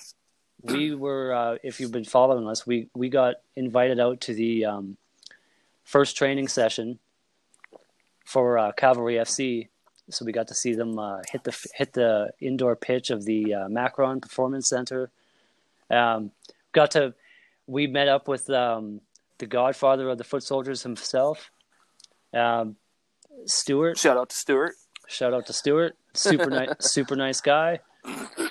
[0.64, 4.66] We were, uh, if you've been following us, we we got invited out to the
[4.66, 4.98] um,
[5.84, 7.00] first training session
[8.26, 9.68] for uh, Cavalry FC.
[10.10, 13.54] So we got to see them uh, hit the hit the indoor pitch of the
[13.54, 15.12] uh, Macron Performance Center.
[15.90, 16.32] Um,
[16.72, 17.14] got to
[17.68, 19.02] we met up with um,
[19.38, 21.52] the Godfather of the Foot Soldiers himself,
[22.34, 22.76] um,
[23.46, 23.98] Stuart.
[23.98, 24.74] shout out to Stuart.
[25.08, 27.80] Shout out to Stuart, super nice, super nice guy,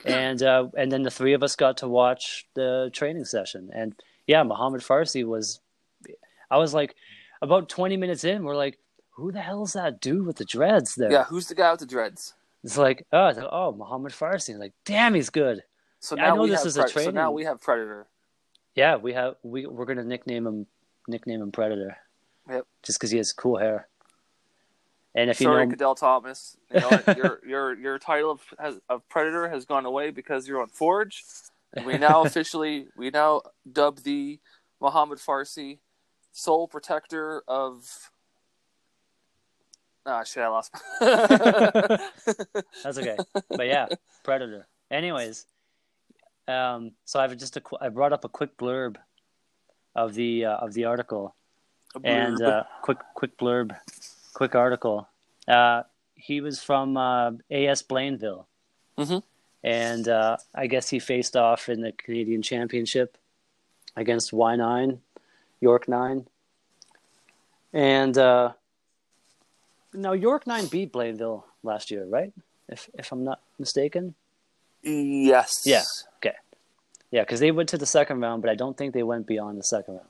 [0.06, 3.94] and uh, and then the three of us got to watch the training session, and
[4.26, 5.60] yeah, Muhammad Farsi was,
[6.50, 6.94] I was like,
[7.42, 8.78] about twenty minutes in, we're like,
[9.10, 11.12] who the hell is that dude with the dreads there?
[11.12, 12.34] Yeah, who's the guy with the dreads?
[12.64, 14.58] It's like, oh, it's like, oh, Muhammad Farsi.
[14.58, 15.62] like, damn, he's good.
[16.00, 18.06] So I now know we this have is a Pre- So now we have Predator.
[18.74, 20.66] Yeah, we have we we're gonna nickname him
[21.06, 21.96] nickname him Predator.
[22.48, 22.66] Yep.
[22.82, 23.88] Just because he has cool hair.
[25.14, 26.56] And if you Sorry, know, Kadell Thomas.
[26.72, 30.60] You know your your your title of, has, of Predator has gone away because you're
[30.60, 31.24] on Forge.
[31.72, 34.38] And we now officially we now dub the
[34.80, 35.78] Muhammad Farsi
[36.32, 38.10] sole protector of.
[40.04, 40.42] Ah, shit!
[40.42, 40.72] I lost.
[41.00, 43.16] That's okay.
[43.48, 43.86] But yeah,
[44.22, 44.68] Predator.
[44.90, 45.46] Anyways,
[46.46, 48.96] um, so I've just a, I brought up a quick blurb
[49.96, 51.34] of the uh, of the article
[52.04, 53.76] and uh, quick quick blurb,
[54.34, 55.08] quick article.
[55.48, 55.82] Uh,
[56.14, 58.46] he was from uh, AS Blainville,
[58.98, 59.22] Mhm.
[59.62, 63.16] and uh, I guess he faced off in the Canadian Championship
[63.96, 65.00] against Y Nine,
[65.60, 66.26] York Nine,
[67.72, 68.52] and uh,
[69.92, 72.32] no, York Nine beat Blainville last year, right?
[72.68, 74.14] If if I'm not mistaken.
[74.82, 75.62] yes.
[75.64, 75.82] Yeah.
[76.18, 76.36] Okay.
[77.10, 79.58] Yeah, because they went to the second round, but I don't think they went beyond
[79.58, 80.08] the second round.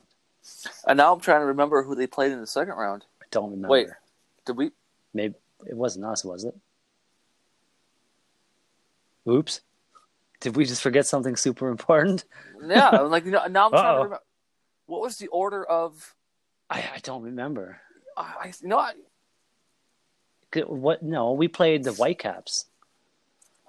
[0.87, 3.05] And now I'm trying to remember who they played in the second round.
[3.21, 3.67] I don't remember.
[3.69, 3.87] Wait.
[4.45, 4.71] Did we?
[5.13, 6.55] Maybe it wasn't us, was it?
[9.27, 9.61] Oops.
[10.39, 12.25] Did we just forget something super important?
[12.65, 12.89] Yeah.
[12.89, 13.93] I'm like you know, now I'm trying Uh-oh.
[13.97, 14.19] to remember.
[14.87, 16.15] What was the order of?
[16.69, 17.79] I, I don't remember.
[18.17, 18.93] I you know I,
[20.65, 21.03] What?
[21.03, 22.65] No, we played the Whitecaps.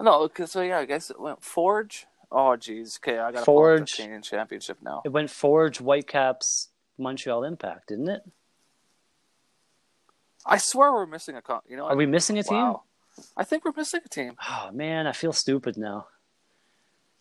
[0.00, 0.26] no.
[0.28, 2.06] 'cause- so yeah, I guess it went Forge.
[2.30, 2.98] Oh jeez.
[2.98, 3.90] Okay, I got Forge.
[3.92, 5.02] the Canadian Championship now.
[5.04, 8.22] It went Forge, Whitecaps, Montreal Impact, didn't it?
[10.46, 11.60] I swear we're missing a con.
[11.68, 12.58] You know, Are we missing a team?
[12.58, 12.82] Wow.
[13.36, 14.34] I think we're missing a team.
[14.48, 16.06] Oh man, I feel stupid now.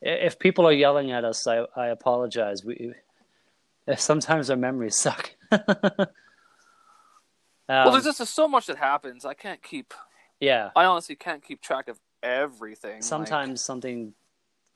[0.01, 2.63] If people are yelling at us, I I apologize.
[2.65, 2.93] We
[3.97, 5.31] sometimes our memories suck.
[5.51, 6.07] well,
[7.69, 9.25] Um, there's just so much that happens.
[9.25, 9.93] I can't keep.
[10.39, 10.69] yeah.
[10.75, 12.95] I honestly can't keep track of everything.
[12.95, 14.13] like- sometimes something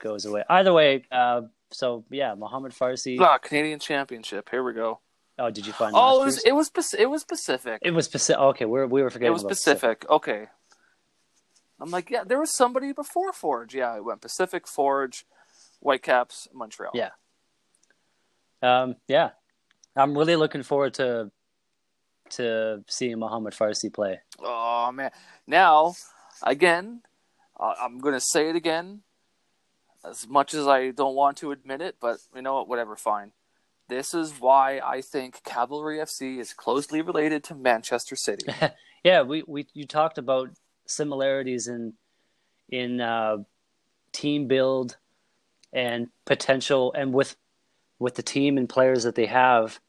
[0.01, 0.43] goes away.
[0.49, 3.17] Either way, uh, so yeah, Muhammad Farsi.
[3.19, 4.49] Ah, Canadian Championship.
[4.49, 4.99] Here we go.
[5.39, 5.93] Oh, did you find?
[5.95, 7.79] Oh, it was it was it was Pacific.
[7.81, 8.39] It was Pacific.
[8.39, 9.31] Okay, we're, we were forgetting.
[9.31, 10.05] It was about Pacific.
[10.09, 10.47] Okay.
[11.79, 13.73] I'm like, yeah, there was somebody before Forge.
[13.73, 15.25] Yeah, it went Pacific, Forge,
[15.79, 16.91] Whitecaps, Montreal.
[16.93, 17.09] Yeah.
[18.61, 19.31] Um, yeah,
[19.95, 21.31] I'm really looking forward to
[22.31, 24.19] to seeing Muhammad Farsi play.
[24.39, 25.11] Oh man!
[25.47, 25.95] Now,
[26.43, 27.01] again,
[27.59, 29.01] uh, I'm gonna say it again.
[30.03, 32.67] As much as I don't want to admit it, but you know what?
[32.67, 32.95] Whatever.
[32.95, 33.33] Fine.
[33.87, 38.45] This is why I think Cavalry FC is closely related to Manchester City.
[39.03, 40.49] Yeah, we, we you talked about
[40.85, 41.93] similarities in
[42.69, 43.37] in uh,
[44.11, 44.97] team build
[45.73, 47.35] and potential, and with
[47.99, 49.79] with the team and players that they have,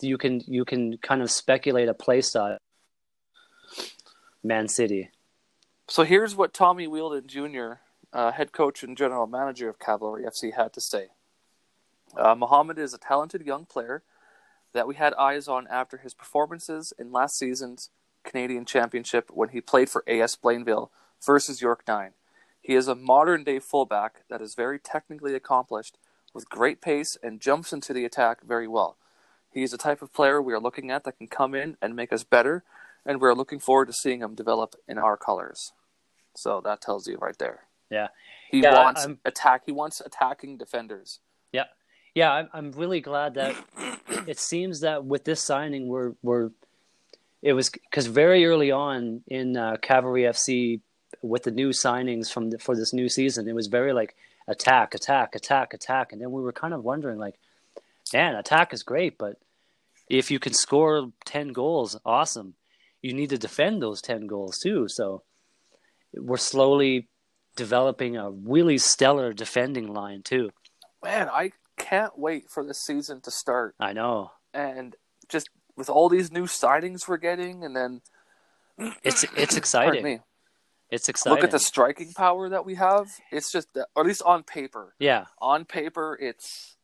[0.00, 2.58] you can you can kind of speculate a play style.
[4.42, 5.10] Man City.
[5.88, 7.80] So here's what Tommy Wheeldon Jr.,
[8.14, 11.08] uh, head coach and general manager of Cavalry FC, had to say.
[12.16, 14.02] Uh, Mohamed is a talented young player
[14.72, 17.90] that we had eyes on after his performances in last season's
[18.22, 20.90] Canadian Championship when he played for AS Blainville
[21.24, 22.12] versus York 9.
[22.62, 25.98] He is a modern day fullback that is very technically accomplished
[26.32, 28.96] with great pace and jumps into the attack very well.
[29.50, 31.94] He is the type of player we are looking at that can come in and
[31.94, 32.64] make us better,
[33.04, 35.72] and we're looking forward to seeing him develop in our colors.
[36.34, 37.64] So that tells you right there.
[37.94, 38.08] Yeah.
[38.50, 39.62] He Yeah, wants I'm- attack.
[39.66, 41.20] He wants attacking defenders.
[41.52, 41.64] Yeah,
[42.14, 42.30] yeah.
[42.32, 43.54] I'm I'm really glad that
[44.26, 46.50] it seems that with this signing, we're we're
[47.42, 50.80] it was because very early on in uh, Cavalry FC
[51.22, 54.14] with the new signings from the, for this new season, it was very like
[54.48, 57.36] attack, attack, attack, attack, and then we were kind of wondering like,
[58.12, 59.36] man, attack is great, but
[60.10, 62.54] if you can score ten goals, awesome.
[63.02, 64.86] You need to defend those ten goals too.
[64.88, 65.22] So
[66.14, 67.08] we're slowly
[67.56, 70.50] developing a really stellar defending line too.
[71.02, 73.74] Man, I can't wait for this season to start.
[73.78, 74.32] I know.
[74.52, 74.96] And
[75.28, 78.00] just with all these new signings we're getting, and then
[79.02, 80.02] It's it's exciting.
[80.02, 80.20] me,
[80.90, 81.36] It's exciting.
[81.36, 83.08] look at the striking power that we have.
[83.30, 84.94] It's just, or at least on paper.
[84.98, 86.76] Yeah, On paper, it's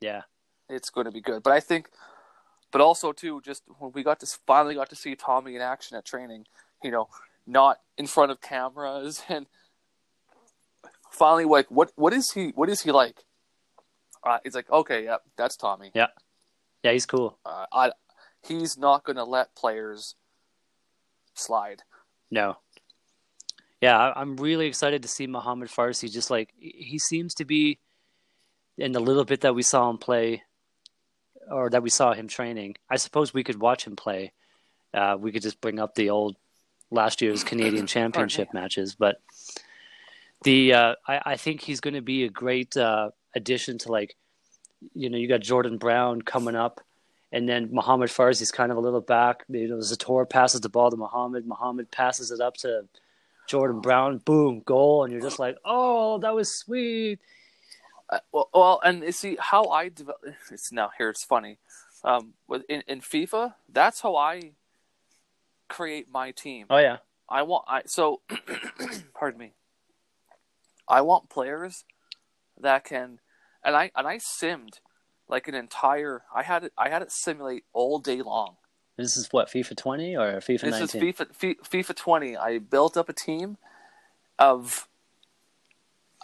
[0.00, 0.22] yeah,
[0.68, 1.42] it's going to be good.
[1.42, 1.90] But I think,
[2.72, 5.96] but also too, just when we got to finally got to see Tommy in action
[5.96, 6.46] at training,
[6.82, 7.08] you know,
[7.46, 9.46] not in front of cameras, and
[11.10, 12.48] finally, like, what what is he?
[12.54, 13.24] What is he like?
[14.24, 15.90] Uh, it's like, okay, yeah, that's Tommy.
[15.94, 16.08] yeah.
[16.82, 17.38] Yeah, he's cool.
[17.44, 17.92] Uh, I,
[18.46, 20.14] he's not going to let players
[21.34, 21.82] slide.
[22.30, 22.56] No.
[23.82, 26.10] Yeah, I- I'm really excited to see Muhammad Farsi.
[26.10, 27.78] Just like he seems to be,
[28.78, 30.42] in the little bit that we saw him play,
[31.50, 32.76] or that we saw him training.
[32.88, 34.32] I suppose we could watch him play.
[34.94, 36.36] Uh, we could just bring up the old
[36.90, 39.16] last year's Canadian Championship matches, but
[40.42, 44.16] the uh, I, I think he's going to be a great uh, addition to like,
[44.94, 46.80] you know, you got Jordan Brown coming up,
[47.32, 49.44] and then Muhammad Farsi's kind of a little back.
[49.48, 51.46] You know, Zator passes the ball to Muhammad.
[51.46, 52.86] Muhammad passes it up to
[53.46, 54.18] Jordan Brown.
[54.18, 57.18] Boom, goal, and you're just like, oh, that was sweet.
[58.08, 60.24] Uh, well, well, and you see how I develop.
[60.50, 61.10] It's now here.
[61.10, 61.58] It's funny.
[62.02, 64.52] Um, with in, in FIFA, that's how I
[65.68, 66.66] create my team.
[66.70, 66.98] Oh yeah,
[67.28, 68.22] I want I so
[69.14, 69.52] pardon me.
[70.90, 71.84] I want players
[72.60, 73.20] that can
[73.64, 74.80] and I and I simmed
[75.28, 78.56] like an entire I had it I had it simulate all day long.
[78.96, 80.84] this is what FIFA 20 or FIFA This 19.
[80.84, 82.36] is FIFA Fi- FIFA 20.
[82.36, 83.56] I built up a team
[84.38, 84.88] of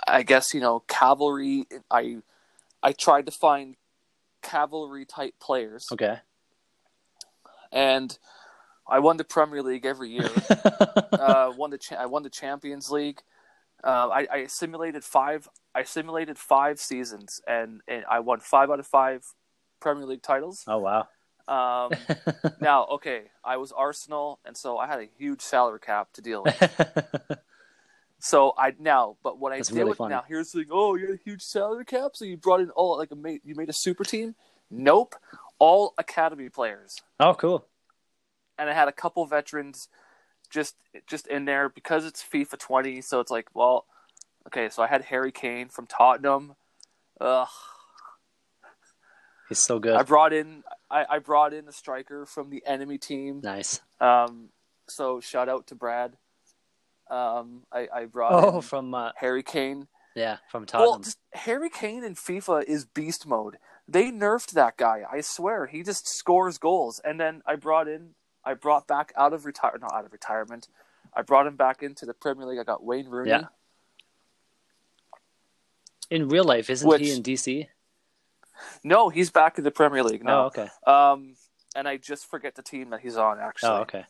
[0.06, 2.18] I guess, you know, cavalry I
[2.82, 3.76] I tried to find
[4.42, 6.18] cavalry type players Okay.
[7.72, 8.18] and
[8.88, 10.30] I won the Premier League every year.
[11.12, 13.20] uh, won the cha- I won the Champions League.
[13.84, 15.48] Uh, I, I simulated five.
[15.74, 19.22] I simulated five seasons, and, and I won five out of five
[19.80, 20.64] Premier League titles.
[20.66, 21.08] oh wow.
[21.48, 21.92] Um,
[22.60, 26.42] now, okay, I was Arsenal, and so I had a huge salary cap to deal
[26.42, 27.38] with.
[28.18, 30.14] So I now, but what I That's did really with funny.
[30.14, 30.68] now here's the thing.
[30.72, 33.54] Oh, you had a huge salary cap, so you brought in all like a you
[33.54, 34.34] made a super team.
[34.70, 35.14] Nope,
[35.58, 37.66] all academy players oh cool.
[38.58, 39.88] and I had a couple veterans
[40.46, 40.74] just
[41.06, 43.00] just in there because it's FIFA 20.
[43.02, 43.86] So it's like, well,
[44.46, 44.68] okay.
[44.68, 46.54] So I had Harry Kane from Tottenham.
[47.20, 47.48] Ugh.
[49.48, 49.94] He's so good.
[49.94, 53.40] I brought in I, I brought in a striker from the enemy team.
[53.42, 53.80] nice.
[54.00, 54.48] Um,
[54.88, 56.16] so shout out to Brad.
[57.10, 59.86] Um, I, I brought Oh, in from uh, Harry Kane.
[60.16, 61.02] yeah, from Well, Tottenham.
[61.04, 63.58] just, Harry Kane in FIFA is beast mode.
[63.86, 65.02] They nerfed that guy.
[65.10, 67.00] I swear, he just scores goals.
[67.04, 70.68] And then I brought in, I brought back out of retire, not out of retirement.
[71.12, 72.58] I brought him back into the Premier League.
[72.60, 73.30] I got Wayne Rooney.
[73.30, 73.44] Yeah.
[76.10, 77.68] In real life, isn't Which- he in DC?
[78.82, 80.68] No, he's back in the Premier League Oh, okay.
[80.86, 81.36] Um,
[81.74, 83.70] and I just forget the team that he's on actually.
[83.70, 84.04] Oh, okay.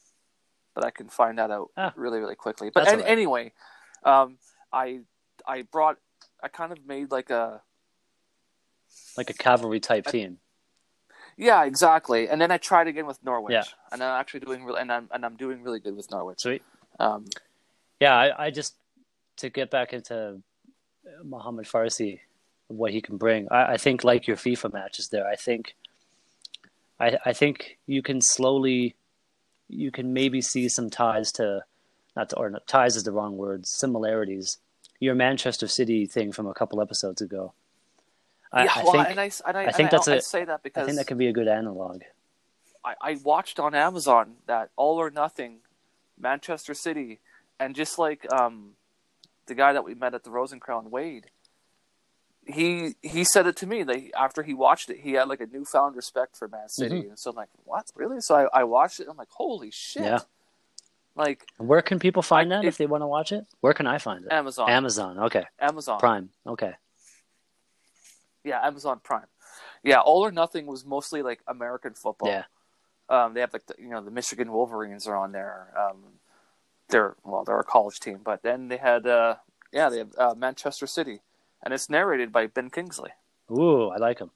[0.75, 1.93] But I can find that out Ah.
[1.97, 2.71] really, really quickly.
[2.73, 3.09] But an- right.
[3.09, 3.53] anyway,
[4.05, 4.39] um,
[4.73, 5.01] I
[5.47, 5.99] I brought,
[6.43, 7.63] I kind of made like a
[9.17, 10.39] Like a cavalry type team.
[11.37, 12.29] Yeah, exactly.
[12.29, 13.53] And then I tried again with Norwich.
[13.53, 13.65] Yeah.
[13.93, 16.41] And I'm actually doing really, and I'm and I'm doing really good with Norwich.
[16.41, 16.63] Sweet.
[16.99, 17.27] Um,
[18.01, 18.75] Yeah, I, I just
[19.39, 20.43] to get back into
[21.25, 22.21] Muhammad Farsi,
[22.69, 23.49] what he can bring.
[23.51, 25.27] I, I think like your FIFA matches there.
[25.27, 25.75] I think,
[26.99, 28.97] I I think you can slowly,
[29.69, 31.65] you can maybe see some ties to,
[32.15, 33.67] not to, or not, ties is the wrong word.
[33.67, 34.59] Similarities.
[35.01, 37.53] Your Manchester City thing from a couple episodes ago.
[38.53, 40.21] I, yeah, I well, think and I, and I, I think that's I, a- I
[40.21, 42.03] say that because I think that could be a good analog.
[42.85, 45.59] I, I watched on Amazon that All or Nothing,
[46.19, 47.19] Manchester City,
[47.59, 48.73] and just like um,
[49.47, 51.27] the guy that we met at the Rose and Crown, Wade,
[52.47, 53.83] he he said it to me.
[53.83, 57.09] Like after he watched it, he had like a newfound respect for Man City, Mm-hmm.
[57.11, 58.21] and so I'm like, what, really?
[58.21, 59.05] So I, I watched it.
[59.05, 60.05] And I'm like, holy shit!
[60.05, 60.21] Yeah.
[61.17, 63.47] Like Where can people find I- that it- if they want to watch it?
[63.63, 64.33] Where can I find it?
[64.33, 65.19] Amazon, Amazon.
[65.19, 65.45] Okay.
[65.59, 66.31] Amazon, Prime.
[66.47, 66.75] Okay.
[68.47, 69.27] Yeah, Amazon Prime.
[69.83, 72.29] Yeah, All or Nothing was mostly like American football.
[72.29, 72.45] Yeah.
[73.09, 75.69] Um, they have like the, you know the Michigan Wolverines are on there.
[75.79, 76.05] Um,
[76.89, 79.37] they're well, they're a college team, but then they had uh,
[79.73, 81.21] yeah, they have uh, Manchester City,
[81.63, 83.11] and it's narrated by Ben Kingsley.
[83.51, 84.31] Ooh, I like him.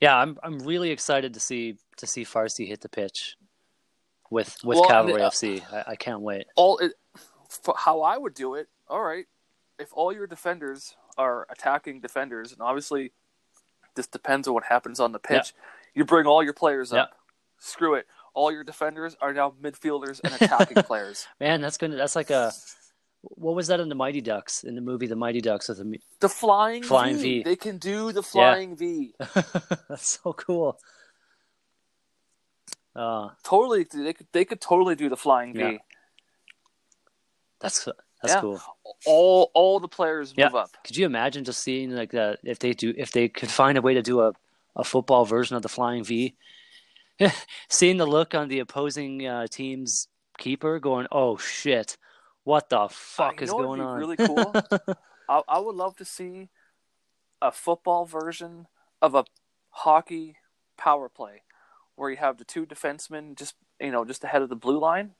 [0.00, 3.36] Yeah, I'm I'm really excited to see to see Farsi hit the pitch
[4.30, 5.62] with with Well, Cavalry uh, FC.
[5.72, 6.46] I, I can't wait.
[6.54, 6.92] All it,
[7.76, 8.68] how I would do it.
[8.88, 9.26] All right,
[9.80, 13.12] if all your defenders are attacking defenders, and obviously
[13.96, 15.52] this depends on what happens on the pitch,
[15.94, 17.02] you bring all your players Yeah.
[17.02, 17.10] up.
[17.58, 18.06] Screw it.
[18.34, 21.26] All your defenders are now midfielders and attacking players.
[21.40, 22.52] Man, that's gonna that's like a
[23.22, 25.98] what was that in the Mighty Ducks in the movie The Mighty Ducks with the
[26.20, 27.38] The flying, Flying v.
[27.38, 27.42] V.
[27.42, 29.14] They can do the flying V.
[29.88, 30.78] That's so cool.
[32.94, 35.78] Uh, Totally, they could they could totally do the flying V.
[37.60, 37.84] That's
[38.22, 38.40] that's Yeah.
[38.40, 38.60] cool.
[39.06, 40.46] All all the players Yeah.
[40.46, 40.70] move up.
[40.84, 43.82] Could you imagine just seeing like that if they do if they could find a
[43.82, 44.32] way to do a,
[44.76, 46.34] a football version of the flying V?
[47.68, 51.96] seeing the look on the opposing uh, team's keeper going, "Oh shit.
[52.44, 54.54] What the fuck Uh, is going on?" Really cool.
[55.28, 56.48] I, I would love to see
[57.42, 58.66] a football version
[59.02, 59.24] of a
[59.70, 60.36] hockey
[60.76, 61.42] power play
[61.96, 65.12] where you have the two defensemen just you know just ahead of the blue line,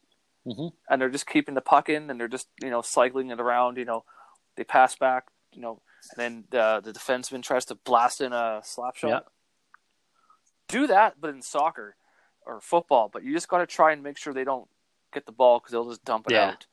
[0.48, 0.72] Mhm.
[0.88, 3.76] and they're just keeping the puck in, and they're just you know cycling it around.
[3.76, 4.04] You know,
[4.56, 5.26] they pass back.
[5.52, 5.80] You know,
[6.10, 9.08] and then the the defenseman tries to blast in a slap shot.
[9.08, 9.20] Yeah.
[10.68, 11.96] Do that, but in soccer
[12.44, 13.08] or football.
[13.12, 14.68] But you just got to try and make sure they don't
[15.12, 16.50] get the ball because they'll just dump it Yeah.
[16.50, 16.66] out.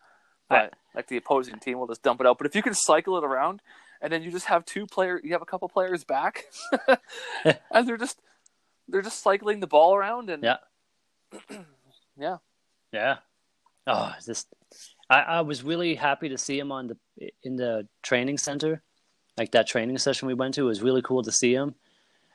[0.50, 2.38] But like the opposing team will just dump it out.
[2.38, 3.62] But if you can cycle it around,
[4.02, 6.46] and then you just have two player, you have a couple players back,
[7.72, 8.20] and they're just
[8.88, 10.58] they're just cycling the ball around, and Yeah.
[12.18, 12.38] yeah,
[12.92, 13.18] Yeah.
[13.88, 14.48] Oh, just
[15.10, 18.82] I, I was really happy to see him on the in the training center,
[19.38, 20.62] like that training session we went to.
[20.62, 21.76] It was really cool to see him.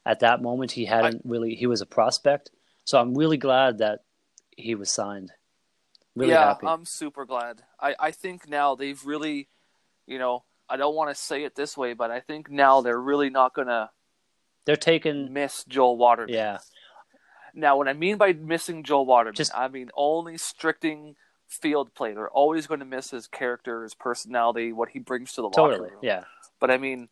[0.06, 2.50] At that moment, he hadn't really he was a prospect,
[2.84, 4.00] so I'm really glad that
[4.56, 5.32] he was signed.
[6.16, 6.66] Really yeah, happy.
[6.66, 7.62] I'm super glad.
[7.80, 9.48] I I think now they've really,
[10.06, 13.00] you know, I don't want to say it this way, but I think now they're
[13.00, 13.90] really not gonna
[14.64, 16.34] They're taking miss Joel Waterman.
[16.34, 16.58] yeah,
[17.54, 21.16] Now, what I mean by missing Joel Waterman, Just- I mean only stricting
[21.50, 22.14] field play.
[22.14, 25.82] They're always going to miss his character, his personality, what he brings to the locker
[25.82, 25.90] room.
[26.00, 26.24] Yeah,
[26.60, 27.08] But I mean,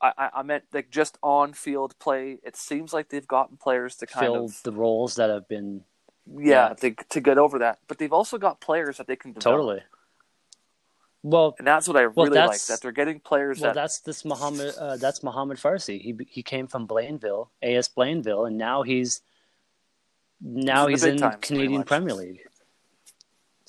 [0.00, 2.38] I, I, meant like just on field play.
[2.42, 5.46] It seems like they've gotten players to kind of fill of the roles that have
[5.46, 5.82] been
[6.26, 6.74] yeah, yeah.
[6.74, 7.80] To, to get over that.
[7.86, 9.58] But they've also got players that they can develop.
[9.58, 9.82] totally.
[11.22, 13.98] Well, and that's what I Well, really like that they're getting players well, that that's
[14.00, 14.74] this Muhammad.
[14.78, 16.00] Uh, that's Muhammad Farsi.
[16.00, 19.20] He he came from Blainville, AS Blainville, and now he's
[20.40, 21.82] now He's he's, in the in times, Canadian.
[21.82, 22.40] Premier League.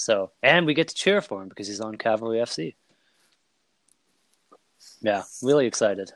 [0.02, 2.74] So, and we get to cheer for him because he's on Cavalry FC.
[5.00, 6.12] Yeah, really excited.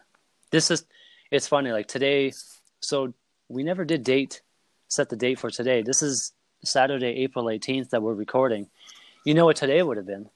[0.49, 0.85] This is
[1.29, 1.71] it's funny.
[1.71, 2.33] Like today,
[2.79, 3.13] so
[3.47, 4.41] we never did date
[4.87, 5.83] set the date for today.
[5.83, 8.69] This is Saturday, April eighteenth that we're recording.
[9.23, 10.31] You know what today would have been,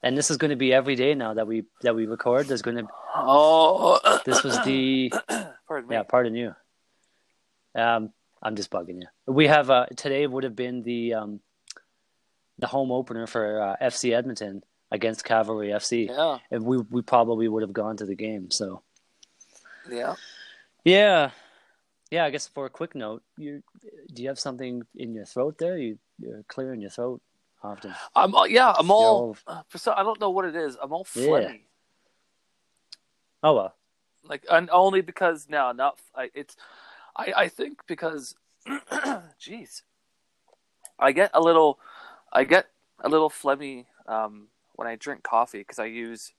[0.00, 2.46] and this is going to be every day now that we that we record.
[2.46, 5.12] There's going to oh, this was the
[5.66, 5.96] pardon me.
[5.96, 6.54] yeah, pardon you.
[7.74, 9.08] Um, I'm just bugging you.
[9.26, 11.40] We have uh, today would have been the um,
[12.58, 16.08] the home opener for uh, FC Edmonton against Cavalry FC.
[16.08, 18.50] Yeah, And we we probably would have gone to the game.
[18.50, 18.82] So
[19.90, 20.14] yeah.
[20.84, 21.30] yeah,
[22.10, 22.24] yeah.
[22.24, 23.62] I guess for a quick note, you
[24.12, 25.76] do you have something in your throat there?
[25.78, 27.20] You you're clearing your throat
[27.62, 27.94] often.
[28.14, 28.72] I'm all- yeah.
[28.76, 29.36] I'm all.
[29.48, 30.76] You're uh, for some, I don't know what it is.
[30.80, 31.52] I'm all Yeah.
[33.42, 33.74] Oh well,
[34.22, 36.56] Like, and only because now, not I, it's.
[37.16, 38.34] I I think because,
[39.38, 39.82] jeez,
[40.98, 41.78] I get a little,
[42.34, 42.66] I get
[43.00, 46.32] a little phlegmy um, when I drink coffee because I use,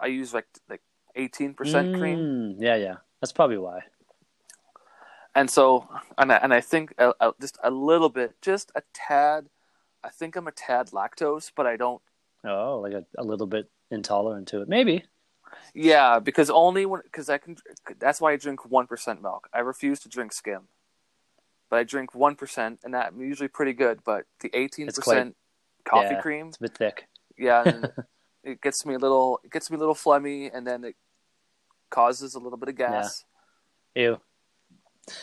[0.00, 0.82] I use like like
[1.14, 2.18] eighteen percent cream.
[2.18, 2.94] Mm, Yeah, yeah.
[3.20, 3.80] That's probably why.
[5.34, 8.82] and so and I, and I think a, a, just a little bit, just a
[8.92, 9.48] tad.
[10.04, 12.00] I think I'm a tad lactose, but I don't.
[12.44, 14.68] Oh, like a, a little bit intolerant to it.
[14.68, 15.04] Maybe.
[15.74, 17.56] Yeah, because only when because I can.
[17.98, 19.48] That's why I drink one percent milk.
[19.52, 20.68] I refuse to drink skim,
[21.70, 24.00] but I drink one percent, and that I'm usually pretty good.
[24.04, 25.36] But the eighteen percent
[25.84, 26.20] coffee yeah.
[26.20, 27.08] cream, It's a bit thick.
[27.38, 27.92] yeah, and
[28.44, 29.40] it gets me a little.
[29.44, 30.96] It gets me a little phlegmy, and then it
[31.90, 33.24] causes a little bit of gas,
[33.94, 34.02] Yeah.
[34.02, 34.20] Ew.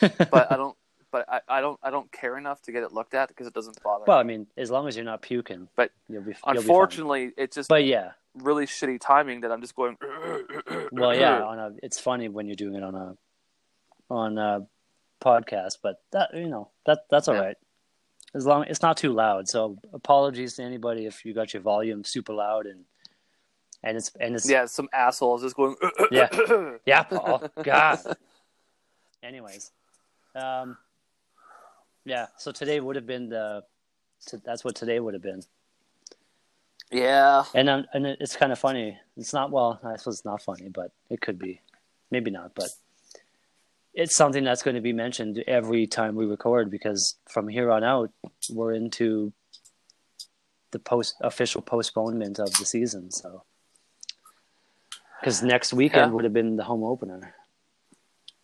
[0.30, 0.76] but I don't.
[1.12, 3.54] But I, I don't I don't care enough to get it looked at because it
[3.54, 4.04] doesn't bother.
[4.08, 4.34] well, me.
[4.34, 6.30] I mean, as long as you're not puking, But you'll be.
[6.30, 6.56] You'll be fine.
[6.56, 9.96] Unfortunately, it's just but yeah, really shitty timing that I'm just going.
[10.90, 11.40] well, yeah.
[11.44, 13.16] On a, it's funny when you're doing it on a
[14.10, 14.66] on a
[15.24, 17.40] podcast, but that you know that that's all Yeah.
[17.46, 17.56] right.
[18.34, 19.48] As long it's not too loud.
[19.48, 22.84] So apologies to anybody if you got your volume super loud and
[23.82, 25.76] and it's and it's Yeah, some assholes just going.
[26.10, 26.28] Yeah.
[26.86, 27.48] yeah, Paul.
[27.62, 27.98] God.
[29.22, 29.70] Anyways,
[30.34, 30.76] um,
[32.04, 32.26] yeah.
[32.36, 33.62] So today would have been the.
[34.28, 35.42] To, that's what today would have been,
[36.90, 37.44] yeah.
[37.54, 38.96] and um, and it's kind of funny.
[39.18, 39.78] It's not well.
[39.84, 41.60] I suppose it's not funny, but it could be,
[42.10, 42.54] maybe not.
[42.54, 42.70] But
[43.94, 47.84] it's something that's going to be mentioned every time we record because from here on
[47.84, 48.10] out
[48.50, 49.32] we're into
[50.72, 53.10] the post official postponement of the season.
[53.12, 53.44] So
[55.20, 56.14] because next weekend Yeah.
[56.14, 57.34] would have been the home opener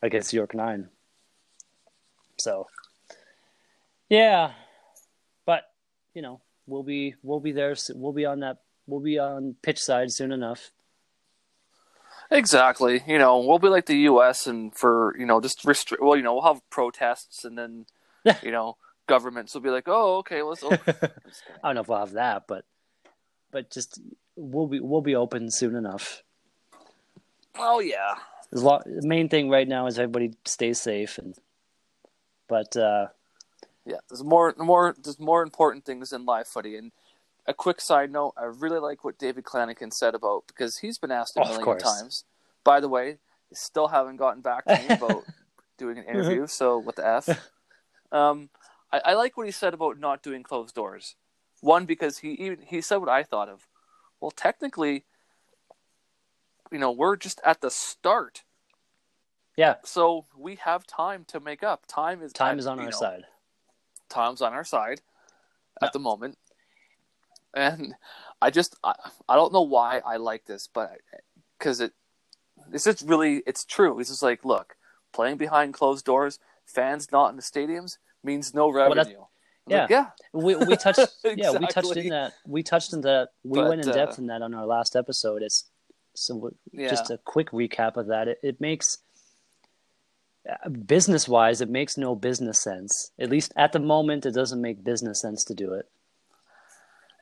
[0.00, 0.88] against York Nine.
[2.38, 2.68] So
[4.08, 4.52] yeah,
[5.44, 5.64] but
[6.14, 7.74] you know we'll be we'll be there.
[7.94, 8.58] We'll be on that.
[8.86, 10.70] We'll be on pitch side soon enough.
[12.30, 13.02] Exactly.
[13.06, 14.46] You know, we'll be like the U.S.
[14.46, 16.02] and for you know just restrict.
[16.02, 17.86] Well, you know, we'll have protests and then
[18.42, 18.76] you know
[19.06, 20.62] governments will be like, oh, okay, let's.
[20.62, 20.78] Open.
[20.86, 20.94] I
[21.64, 22.64] don't know if we'll have that, but
[23.50, 24.00] but just
[24.36, 26.22] we'll be we'll be open soon enough.
[27.58, 28.14] oh yeah.
[28.52, 31.36] The main thing right now is everybody stay safe and
[32.48, 33.08] but uh
[33.86, 36.92] Yeah, there's more, more, there's more important things in life, buddy, And
[37.46, 41.10] a quick side note: I really like what David Clanachan said about because he's been
[41.10, 42.24] asked a million times.
[42.64, 43.18] By the way,
[43.52, 45.24] still haven't gotten back to me about
[45.78, 46.46] doing an interview.
[46.46, 47.28] So what the f?
[48.12, 48.50] Um,
[48.92, 51.14] I, I like what he said about not doing closed doors.
[51.60, 53.68] One because he even he said what I thought of.
[54.20, 55.04] Well, technically,
[56.72, 58.42] you know, we're just at the start,
[59.56, 61.86] yeah, so we have time to make up.
[61.86, 63.26] Time is time at, is on our know, side.
[64.08, 65.02] time's on our side
[65.82, 66.36] at the moment.
[67.54, 67.94] And
[68.40, 68.94] I just I,
[69.28, 70.98] I don't know why I like this, but
[71.58, 71.92] because it
[72.70, 73.98] this is really it's true.
[73.98, 74.76] It's just like look,
[75.12, 79.00] playing behind closed doors, fans not in the stadiums means no revenue.
[79.00, 79.16] I'm like,
[79.66, 79.86] yeah.
[79.90, 83.68] yeah, We we touched yeah, we touched in that we touched in that we But,
[83.68, 85.42] went in depth uh, in that on our last episode.
[85.42, 85.64] It's
[86.14, 88.28] so yeah, just a quick recap of that.
[88.28, 88.98] It, it makes
[90.86, 93.12] business wise, it makes no business sense.
[93.18, 95.86] At least at the moment, it doesn't make business sense to do it.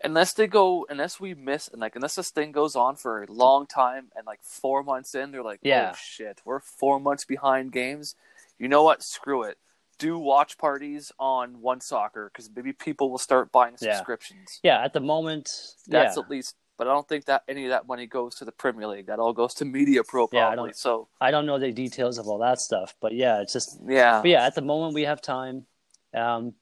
[0.03, 3.33] Unless they go, unless we miss, and like unless this thing goes on for a
[3.33, 5.91] long time, and like four months in, they're like, Yeah.
[5.93, 8.15] oh shit, we're four months behind games.
[8.59, 9.03] You know what?
[9.03, 9.59] Screw it.
[9.99, 13.95] Do watch parties on One Soccer because maybe people will start buying Yeah.
[13.97, 14.61] subscriptions.
[14.63, 15.51] Yeah, at the moment,
[15.89, 18.45] That's yeah, at least, but I don't think that any of that money goes to
[18.45, 19.07] the Premier League.
[19.07, 20.69] That all goes to Media Pro Yeah, I probably.
[20.71, 23.81] don't- so I don't know the details of all that stuff, but yeah, it's just
[23.87, 25.67] yeah, but yeah, at the moment we have time.
[26.15, 26.55] Um,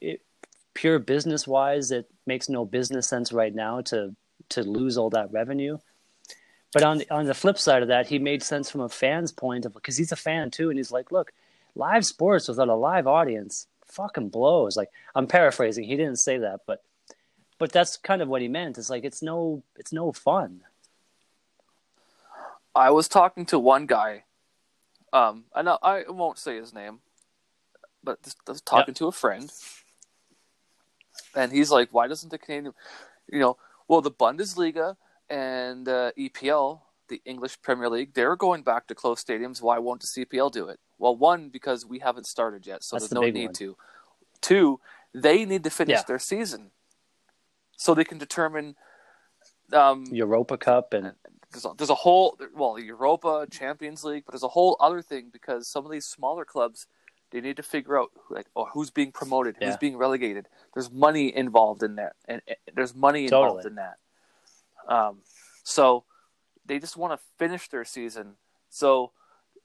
[0.00, 0.22] it,
[0.78, 4.14] pure business wise, it makes no business sense right now to
[4.50, 5.76] to lose all that revenue.
[6.72, 9.32] But on the, on the flip side of that, he made sense from a fan's
[9.32, 11.32] point of because he's a fan too, and he's like, look,
[11.74, 14.76] live sports without a live audience fucking blows.
[14.76, 16.84] Like I'm paraphrasing, he didn't say that, but
[17.58, 18.78] but that's kind of what he meant.
[18.78, 20.60] It's like it's no it's no fun.
[22.72, 24.22] I was talking to one guy.
[25.12, 27.00] Um, I know I won't say his name,
[28.04, 29.50] but just, I was talking to a friend,
[31.34, 32.74] and he's like, "Why doesn't the Canadian,
[33.30, 33.56] you know,
[33.86, 34.96] well, the Bundesliga
[35.28, 39.62] and uh, EPL, the English Premier League, they're going back to closed stadiums.
[39.62, 40.78] Why won't the CPL do it?
[40.98, 43.54] Well, one because we haven't started yet, so That's there's the no need one.
[43.54, 43.76] to.
[44.40, 44.80] Two,
[45.14, 46.02] they need to finish Yeah.
[46.06, 46.70] their season,
[47.76, 48.76] so they can determine."
[49.70, 51.12] Um, Europa Cup and
[51.52, 55.28] there's a, there's a whole well Europa Champions League, but there's a whole other thing
[55.32, 56.86] because some of these smaller clubs
[57.30, 59.76] they need to figure out like oh, who's being promoted, who's Yeah.
[59.78, 60.48] being relegated.
[60.74, 63.70] There's money involved in that, and, and there's money involved Totally.
[63.70, 63.96] in that.
[64.88, 65.18] Um,
[65.64, 66.04] so
[66.64, 68.34] they just want to finish their season.
[68.70, 69.12] So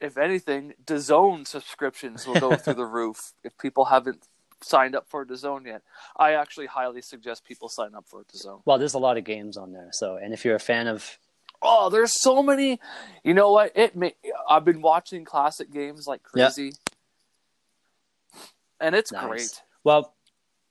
[0.02, 4.28] if anything, DAZN subscriptions will go through the roof if people haven't
[4.62, 5.82] signed up for DAZN yet.
[6.18, 8.62] I actually highly suggest people sign up for DAZN.
[8.66, 9.90] well, there's a lot of games on there.
[9.92, 11.18] So, and if you're a fan of
[11.66, 12.78] Oh, there's so many.
[13.24, 13.72] You know what?
[13.74, 14.16] It may,
[14.50, 16.74] I've been watching classic games like crazy,
[18.84, 19.24] and it's Nice.
[19.28, 19.62] great.
[19.84, 20.14] well,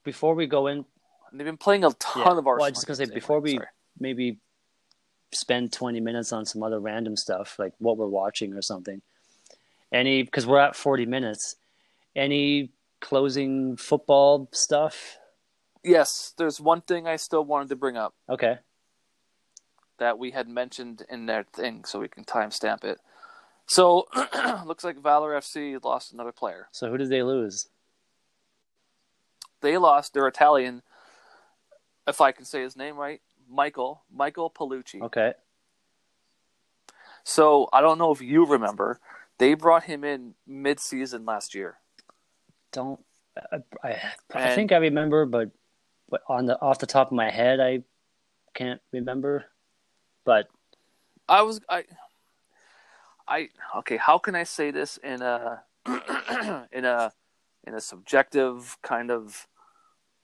[0.05, 0.85] before we go in,
[1.33, 2.39] they've been playing a ton Yeah.
[2.39, 2.57] of our.
[2.57, 3.67] Well, I was just gonna say, before we- Sorry.
[3.99, 4.39] maybe
[5.35, 9.01] spend 20 minutes on some other random stuff like what we're watching or something
[9.91, 11.57] any because we're at 40 minutes
[12.15, 15.17] any closing football stuff
[15.83, 18.59] yes, there's one thing I still wanted to bring up okay
[19.99, 22.99] that we had mentioned in their thing, so we can timestamp it.
[23.67, 24.09] So
[24.67, 26.69] looks like Valor FC lost another player.
[26.73, 27.69] So who did they lose?
[29.63, 30.83] They lost their Italian,
[32.07, 35.01] if I can say his name right, Michael Michael Paolucci.
[35.01, 35.33] Okay.
[37.25, 39.01] So I don't know if you remember,
[39.39, 41.79] they brought him in mid-season last year.
[42.73, 43.01] Don't
[43.53, 43.63] I?
[43.85, 44.01] I,
[44.35, 45.51] I think I remember, but
[46.09, 47.83] but on the off the top of my head, I
[48.55, 49.47] can't remember.
[50.25, 50.49] But
[51.29, 51.85] I was I
[53.29, 53.49] I
[53.79, 55.63] okay, how can I say this in a
[56.73, 57.13] in a
[57.67, 59.47] in a subjective kind of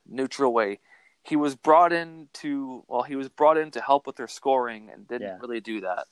[0.09, 0.79] neutral way?
[1.23, 4.89] He was brought in to well, he was brought in to help with their scoring
[4.91, 5.37] and didn't Yeah.
[5.39, 6.07] really do that.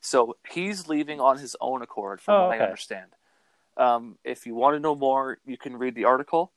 [0.00, 2.60] So he's leaving on his own accord, from Oh, what okay.
[2.60, 3.12] I understand.
[3.76, 6.52] Um, if you want to know more, you can read the article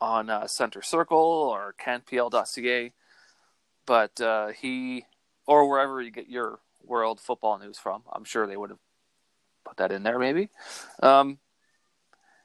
[0.00, 2.92] on uh, Center Circle or canpl.ca.
[3.84, 5.04] But uh, he,
[5.46, 8.80] or wherever you get your world football news from, I'm sure they would have
[9.64, 10.48] put that in there, maybe.
[11.02, 11.38] Um,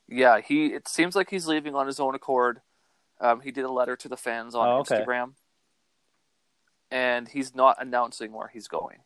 [0.07, 0.67] yeah, he.
[0.67, 2.61] It seems like he's leaving on his own accord.
[3.21, 4.95] Um, he did a letter to the fans on Oh, okay.
[5.05, 5.33] Instagram,
[6.89, 8.97] and he's not announcing where he's going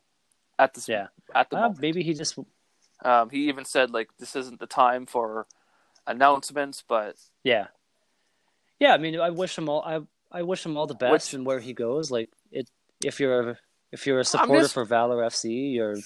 [0.57, 1.81] at this yeah, at the uh, moment.
[1.81, 2.37] maybe he just
[3.03, 5.47] Um, he even said like this isn't the time for
[6.07, 7.67] announcements, but yeah,
[8.79, 8.93] yeah.
[8.93, 9.83] I mean, I wish him all.
[9.83, 9.99] I
[10.31, 12.09] I wish him all the best and where he goes.
[12.09, 12.69] Like it,
[13.03, 13.57] if you're a,
[13.91, 15.97] if you're a supporter just- for Valor FC, you're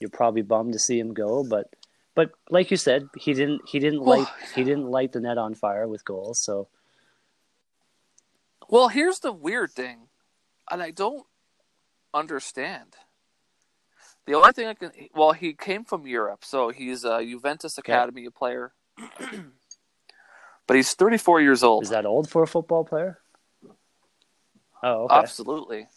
[0.00, 1.44] you're probably bummed to see him go.
[1.44, 1.70] But
[2.16, 4.26] but like you said, he didn't he didn't light
[4.56, 6.40] he didn't light the net on fire with goals.
[6.40, 6.68] So
[8.68, 10.08] Well, here's the weird thing,
[10.70, 11.26] and I don't
[12.12, 12.96] understand.
[14.26, 18.28] The only thing I can, well, he came from Europe, so he's a Juventus academy
[18.30, 18.72] player,
[20.66, 21.84] but he's 34 years old.
[21.84, 23.18] is that old for a football player?
[24.82, 25.14] Oh, okay.
[25.14, 25.88] Absolutely.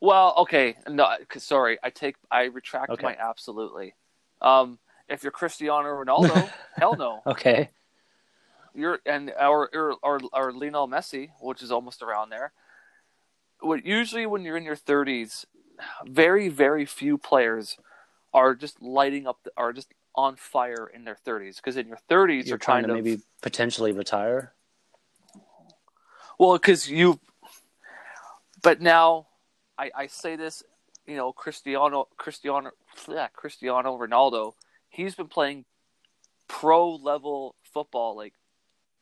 [0.00, 3.04] Well, okay, no, sorry, I take, I retract Okay.
[3.04, 3.94] my absolutely.
[4.40, 4.78] Um,
[5.08, 7.22] if you're Cristiano Ronaldo, hell no.
[7.26, 7.70] Okay.
[8.74, 12.52] You're and our or or, or Lionel Messi, which is almost around there.
[13.60, 15.44] What usually when you're in your 30s,
[16.04, 17.76] very very few players
[18.32, 22.46] are just lighting up, are just on fire in their 30s because in your 30s
[22.46, 24.52] You're trying to of maybe potentially retire.
[26.38, 27.20] well because you.
[28.62, 29.26] But now,
[29.78, 30.62] I I say this,
[31.06, 32.70] you know, Cristiano Cristiano
[33.08, 34.54] yeah, Cristiano Ronaldo,
[34.88, 35.64] he's been playing
[36.48, 38.34] pro level football like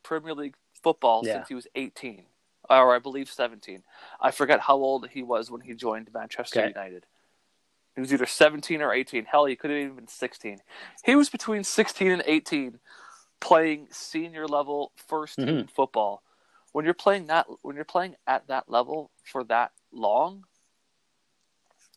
[0.02, 1.34] Premier League football Yeah.
[1.34, 2.26] since he was 18
[2.70, 3.82] or I believe 17.
[4.20, 6.68] I forget how old he was when he joined Manchester Okay.
[6.68, 7.06] United.
[7.94, 9.26] He was either 17 or 18.
[9.26, 10.62] Hell, he could have even been 16.
[11.04, 12.80] He was between 16 and 18
[13.40, 15.70] playing senior level first team Mhm.
[15.70, 16.22] football.
[16.72, 20.46] When you're playing that when you're playing at that level for that long,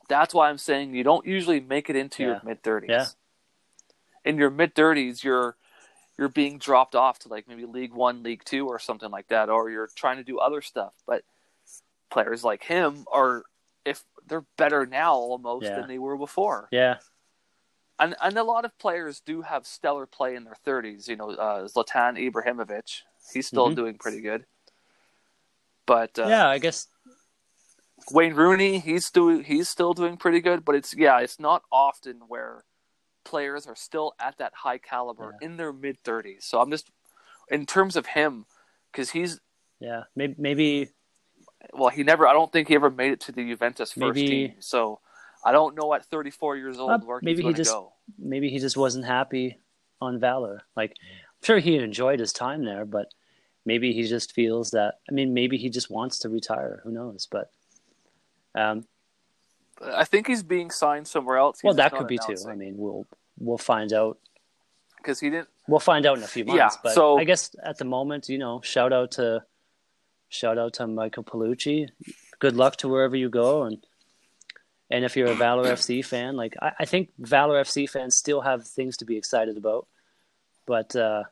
[0.09, 2.89] that's why I'm saying you don't usually make it into your mid 30s.
[2.89, 3.07] Yeah.
[4.25, 5.55] In your mid 30s, you're
[6.17, 9.49] you're being dropped off to like maybe League One, League Two, or something like that,
[9.49, 10.93] or you're trying to do other stuff.
[11.05, 11.23] But
[12.09, 13.43] players like him are,
[13.83, 15.75] if they're better now almost Yeah.
[15.75, 16.97] than they were before, Yeah.
[17.99, 21.07] and and a lot of players do have stellar play in their 30s.
[21.07, 23.01] You know, uh, Zlatan Ibrahimovic,
[23.33, 23.75] he's still Mhm.
[23.75, 24.45] doing pretty good.
[25.85, 26.87] But uh, yeah, I guess
[28.11, 32.21] Wayne Rooney, he's still he's still doing pretty good, but it's yeah, it's not often
[32.27, 32.63] where
[33.25, 36.45] players are still at that high caliber in their mid thirties.
[36.45, 36.89] So I'm just
[37.49, 38.45] in terms of him
[38.91, 39.41] because he's
[39.81, 40.89] yeah, maybe maybe
[41.73, 42.25] well, he never.
[42.27, 44.53] I don't think he ever made it to the Juventus first Maybe- team.
[44.59, 44.99] So
[45.43, 47.93] I don't know at 34 years old Uh, where maybe he's he just- go.
[48.17, 49.59] maybe he just wasn't happy
[50.01, 50.61] on Valor.
[50.75, 53.11] Like, I'm sure he enjoyed his time there, but
[53.65, 54.99] maybe he just feels that.
[55.09, 56.81] I mean, maybe he just wants to retire.
[56.83, 57.27] Who knows?
[57.29, 57.51] But
[58.53, 58.87] um,
[59.83, 61.61] I think he's being signed somewhere else.
[61.63, 62.35] well, that could be too.
[62.47, 63.05] I mean, we'll
[63.37, 64.17] we'll find out.
[64.97, 65.49] because he didn't.
[65.67, 66.57] We'll find out in a few months.
[66.59, 69.43] Yeah, but so- I guess at the moment, you know, shout out to
[70.29, 71.89] shout out to Michael Paolucci.
[72.39, 73.77] Good luck to wherever you go, and
[74.89, 78.41] and if you're a Valor FC fan, like I, I think Valor FC fans still
[78.41, 79.87] have things to be excited about,
[80.65, 81.23] but uh,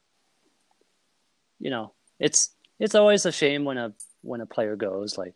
[1.59, 5.17] you know, it's it's always a shame when a when a player goes.
[5.17, 5.35] Like,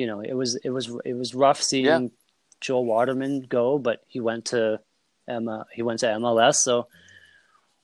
[0.00, 2.08] you know, it was it was it was rough seeing Yeah.
[2.60, 4.80] Joel Waterman go, but he went to
[5.28, 5.66] Emma.
[5.76, 6.86] He went to MLS, so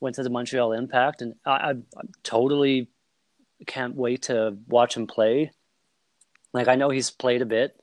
[0.00, 2.88] went to the Montreal Impact, and I, I, I totally
[3.66, 5.50] can't wait to watch him play.
[6.52, 7.78] Like I know he's played a bit.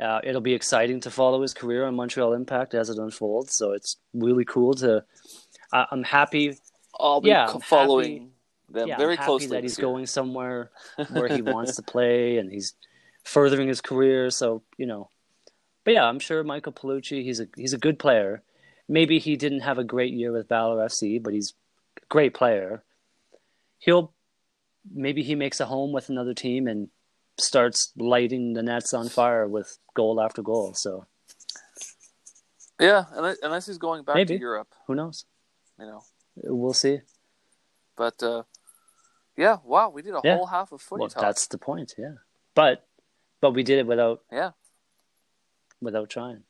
[0.00, 3.54] Uh, it'll be exciting to follow his career on Montreal Impact as it unfolds.
[3.56, 5.04] So it's really cool to.
[5.72, 6.54] I I'm happy.
[7.00, 8.30] I'll be Yeah, co- following
[8.70, 9.48] them Yeah, very I'm happy closely.
[9.48, 9.86] that he's year.
[9.88, 10.70] going somewhere
[11.12, 12.74] where he wants to play, and he's
[13.26, 14.30] furthering his career.
[14.30, 15.10] So you know,
[15.84, 17.22] but yeah, I'm sure Michael Paolucci.
[17.22, 18.42] He's a he's a good player.
[18.88, 21.54] Maybe he didn't have a great year with Valor FC, but he's
[22.02, 22.82] a great player.
[23.78, 24.12] He'll
[24.94, 26.88] maybe he makes a home with another team and
[27.38, 30.72] starts lighting the nets on fire with goal after goal.
[30.74, 31.06] So
[32.78, 34.34] Yeah, unless, unless he's going back Maybe.
[34.36, 35.24] to Europe, who knows?
[35.78, 36.02] you know.
[36.36, 37.00] We'll see.
[37.96, 38.42] But uh,
[39.36, 40.36] yeah, wow, we did a Yeah.
[40.36, 41.22] whole half of footy Well, talk.
[41.22, 41.94] that's the point.
[41.98, 42.14] Yeah,
[42.54, 42.86] but
[43.40, 44.50] but we did it without Yeah,
[45.80, 46.42] without trying.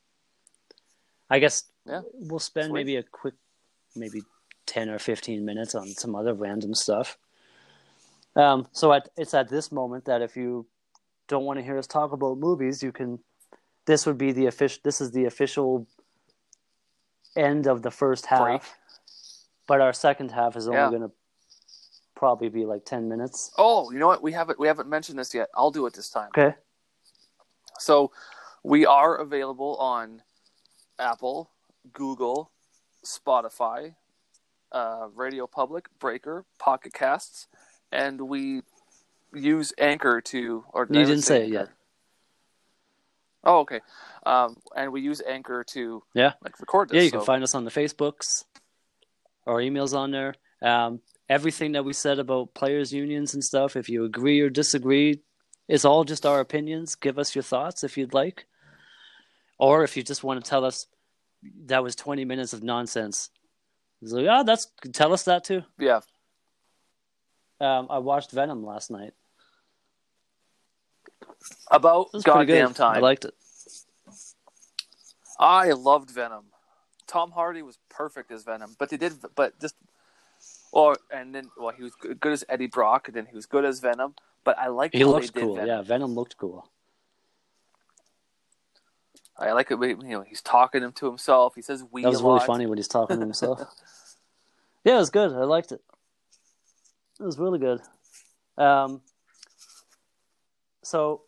[1.28, 2.02] I guess Yeah.
[2.12, 2.74] we'll spend Sweet.
[2.80, 3.34] maybe a quick,
[3.94, 4.22] maybe
[4.66, 7.18] ten or fifteen minutes on some other random stuff.
[8.34, 10.66] Um, so at, it's at this moment that if you
[11.28, 13.18] don't want to hear us talk about movies, you can.
[13.86, 14.80] This would be the official.
[14.84, 15.86] This is the official
[17.36, 18.62] end of the first half, Break.
[19.66, 20.90] but our second half is only Yeah.
[20.90, 21.12] going to
[22.14, 23.52] probably be like ten minutes.
[23.58, 24.22] Oh, you know what?
[24.22, 25.48] We haven't we haven't mentioned this yet.
[25.54, 26.28] I'll do it this time.
[26.36, 26.56] Okay.
[27.78, 28.12] So
[28.62, 30.22] we are available on
[30.98, 31.50] Apple,
[31.92, 32.50] Google,
[33.04, 33.94] Spotify,
[34.72, 37.46] uh, Radio Public, Breaker, Pocket Casts,
[37.92, 38.62] and we
[39.34, 40.64] use Anchor to.
[40.72, 41.68] Or You didn't say it yet.
[43.44, 43.80] Oh, okay.
[44.24, 46.32] Um, and we use Anchor to Yeah.
[46.42, 46.96] like record this.
[46.96, 48.44] Yeah, you so- can find us on the Facebooks.
[49.46, 50.34] Our emails on there.
[50.62, 53.76] Um, everything that we said about players' unions and stuff.
[53.76, 55.22] If you agree or disagree,
[55.68, 56.94] it's all just our opinions.
[56.94, 58.46] Give us your thoughts if you'd like,
[59.58, 60.86] or if you just want to tell us
[61.66, 63.30] that was twenty minutes of nonsense.
[64.02, 65.62] It's like, oh, that's tell us that too.
[65.78, 66.00] Yeah.
[67.60, 69.14] Um, I watched Venom last night.
[71.70, 72.96] About It was pretty goddamn time.
[72.96, 73.34] I liked it.
[75.38, 76.44] I loved Venom.
[77.06, 79.76] Tom Hardy was perfect as Venom, but they did, but just,
[80.72, 83.64] or and then well, he was good as Eddie Brock, and then he was good
[83.64, 84.14] as Venom.
[84.46, 85.56] But I like He looks cool.
[85.56, 85.68] Venom.
[85.68, 86.70] Yeah, Venom looked cool.
[89.36, 89.78] I like it.
[89.80, 91.56] You know, he's talking him to himself.
[91.56, 93.60] He says "we." That was really funny when he's talking to himself.
[94.84, 95.32] yeah, it was good.
[95.32, 95.82] I liked it.
[97.18, 97.80] It was really good.
[98.56, 99.00] Um,
[100.84, 101.22] so,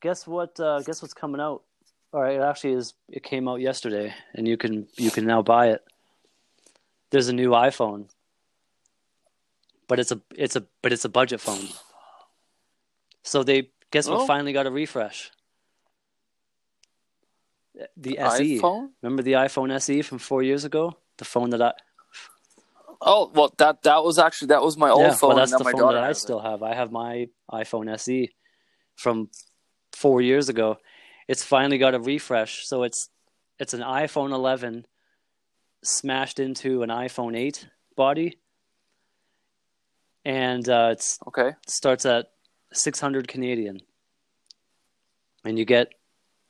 [0.00, 0.58] guess what?
[0.58, 1.64] Uh, guess what's coming out?
[2.14, 2.94] All right, it actually is.
[3.10, 5.84] It came out yesterday, and you can you can now buy it.
[7.10, 8.08] There's a new iPhone,
[9.86, 11.68] but it's a it's a but it's a budget phone.
[13.30, 14.22] So they guess what?
[14.22, 14.26] Oh.
[14.26, 15.30] Finally got a refresh.
[17.96, 18.58] The SE.
[18.58, 18.88] iPhone.
[19.02, 20.96] Remember the iPhone SE from four years ago?
[21.18, 21.72] The phone that I
[23.00, 25.28] Oh well, that that was actually that was my old yeah, phone.
[25.28, 26.22] well, that's and the my phone that I has it.
[26.22, 26.64] still have.
[26.64, 28.30] I have my iPhone SE
[28.96, 29.30] from
[29.92, 30.78] four years ago.
[31.28, 33.10] It's finally got a refresh, so it's
[33.60, 34.86] it's an iPhone 11
[35.84, 38.40] smashed into an iPhone 8 body,
[40.24, 41.52] and uh, it's Okay.
[41.68, 42.26] starts at
[42.72, 43.80] 600 Canadian.
[45.44, 45.92] And you get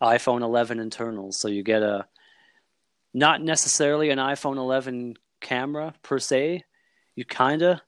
[0.02, 1.40] iPhone 11 internals.
[1.40, 2.06] So you get a
[3.12, 6.64] not necessarily an iPhone 11 camera per se.
[7.14, 7.80] You kind of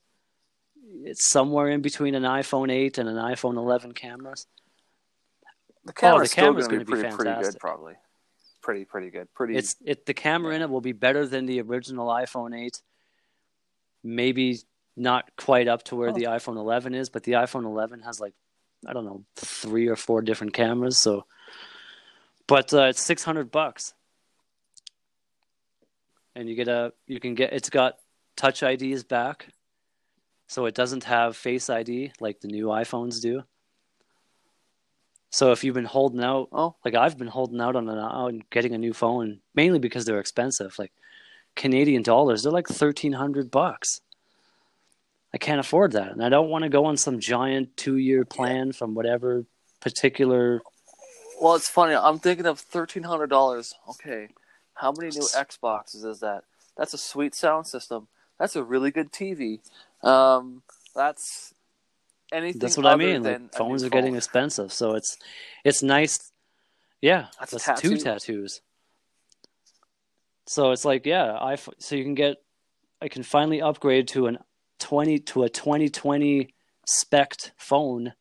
[1.04, 4.46] it's somewhere in between an iPhone 8 and an iPhone 11 cameras.
[5.84, 7.94] The oh, camera's, Oh, the still camera's going to be be pretty pretty good, probably.
[8.62, 9.32] Pretty pretty good.
[9.34, 9.56] Pretty.
[9.56, 12.80] It's it the camera in it will be better than the original iPhone 8.
[14.04, 14.58] Maybe
[14.96, 16.12] not quite up to where Oh.
[16.12, 18.34] the iPhone 11 is, but the iPhone 11 has like
[18.86, 20.98] I don't know three or four different cameras.
[21.00, 21.24] So,
[22.46, 23.94] but uh, it's 600 bucks,
[26.34, 27.98] and you get a you can get it's got
[28.36, 29.48] Touch ID is back,
[30.48, 33.42] so it doesn't have Face ID like the new iPhones do.
[35.30, 38.42] So if you've been holding out oh like I've been holding out on, an, on
[38.50, 40.78] getting a new phone mainly because they're expensive.
[40.78, 40.92] Like
[41.56, 44.00] Canadian dollars, they're like thirteen hundred bucks.
[45.34, 48.72] I can't afford that, and I don't want to go on some giant two-year plan
[48.72, 49.46] from whatever
[49.80, 50.60] particular.
[51.40, 51.94] well, it's funny.
[51.94, 53.74] I'm thinking of thirteen hundred dollars.
[53.88, 54.28] Okay,
[54.74, 56.44] how many new Xboxes is that?
[56.76, 58.08] That's a sweet sound system.
[58.38, 59.60] That's a really good TV.
[60.02, 60.62] Um,
[60.94, 61.54] that's
[62.32, 62.58] anything.
[62.58, 63.22] That's what I mean.
[63.22, 65.16] Like phones are getting expensive, so it's
[65.64, 66.30] it's nice.
[67.00, 68.60] Yeah, That's that's, two tattoos.
[70.46, 72.36] So it's like yeah, I so you can get
[73.00, 74.38] I can finally upgrade to an
[74.88, 76.54] twenty to a twenty twenty
[76.86, 78.12] spec phone,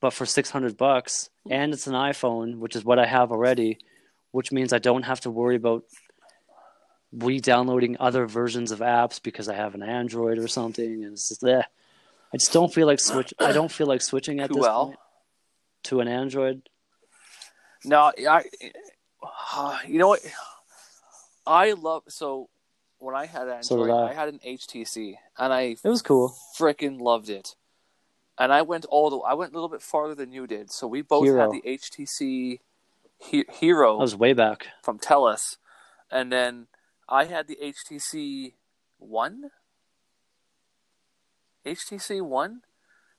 [0.00, 3.78] but for six hundred bucks, and it's an iPhone, which is what I have already,
[4.30, 5.84] which means I don't have to worry about
[7.12, 11.44] re-downloading other versions of apps because I have an Android or something, and it's just
[11.44, 11.62] eh.
[12.34, 13.34] I just don't feel like switch.
[13.38, 14.86] I don't feel like switching at this Well.
[14.86, 14.98] point
[15.84, 16.68] to an Android.
[17.84, 18.44] No, I.
[19.86, 20.20] You know what?
[21.46, 22.48] I love so
[23.02, 24.10] when I had Android, So I.
[24.10, 26.34] I had an HTC, and I It was cool.
[26.58, 27.56] freaking loved it.
[28.38, 30.70] And I went all the I went a little bit farther than you did.
[30.70, 31.40] So we both Hero.
[31.42, 32.60] had the HTC
[33.18, 34.68] He- Hero That was way back.
[34.82, 35.56] from Telus,
[36.10, 36.68] and then
[37.08, 38.54] I had the HTC
[38.98, 39.50] One.
[41.64, 42.62] HTC One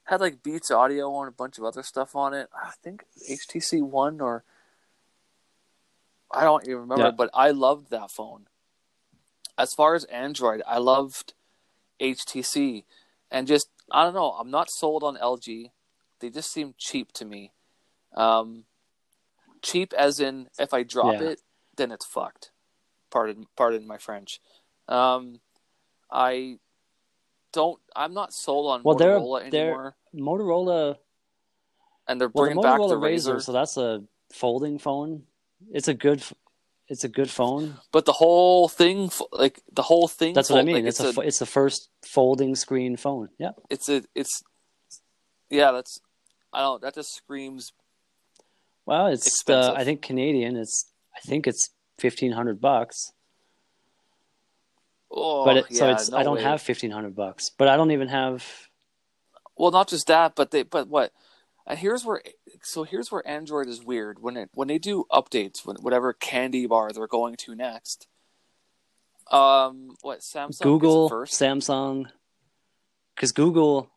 [0.04, 2.50] had like Beats Audio and a bunch of other stuff on it.
[2.54, 4.44] I think HTC One or
[6.30, 7.10] I don't even remember, Yeah.
[7.12, 8.46] but I loved that phone.
[9.56, 11.34] As far as Android, I loved
[12.00, 12.84] HTC,
[13.30, 14.32] and just I don't know.
[14.32, 15.70] I'm not sold on LG.
[16.20, 17.52] They just seem cheap to me.
[18.14, 18.64] Um,
[19.62, 21.28] cheap as in if I drop Yeah.
[21.30, 21.40] it,
[21.76, 22.50] then it's fucked.
[23.10, 24.40] Pardon, pardon my French.
[24.88, 25.40] Um,
[26.10, 26.58] I
[27.52, 27.80] don't.
[27.94, 30.98] I'm not sold on Well, they're- Motorola they're- anymore, Motorola.
[32.08, 33.42] and they're Well, the bringing back Motorola the Razr, Razr.
[33.42, 35.26] so that's a folding phone.
[35.70, 36.22] It's a good.
[36.88, 37.78] It's a good phone.
[37.92, 40.76] But the whole thing, like the whole thing, That's what I mean.
[40.76, 43.30] like, it's, a, a, it's the first folding screen phone.
[43.38, 43.52] Yeah.
[43.70, 44.42] it's a, it's,
[45.48, 45.72] yeah.
[45.72, 45.98] That's,
[46.52, 46.82] I don't.
[46.82, 47.72] That just screams.
[48.86, 49.74] Well, it's uh, Expensive.
[49.74, 50.56] I think Canadian.
[50.56, 53.12] It's I think it's fifteen hundred bucks.
[55.10, 56.42] Oh, But it, yeah, so it's no I don't way.
[56.42, 57.50] have fifteen hundred bucks.
[57.56, 58.44] But I don't even have.
[59.56, 61.12] Well, not just that, but they, but what?
[61.66, 62.20] And here's where,
[62.64, 66.66] so here's where Android is weird when it when they do updates, when whatever candy
[66.66, 68.06] bar they're going to next.
[69.30, 71.34] Um, what Samsung Google, first?
[71.40, 72.06] Samsung,
[73.14, 73.90] because Google.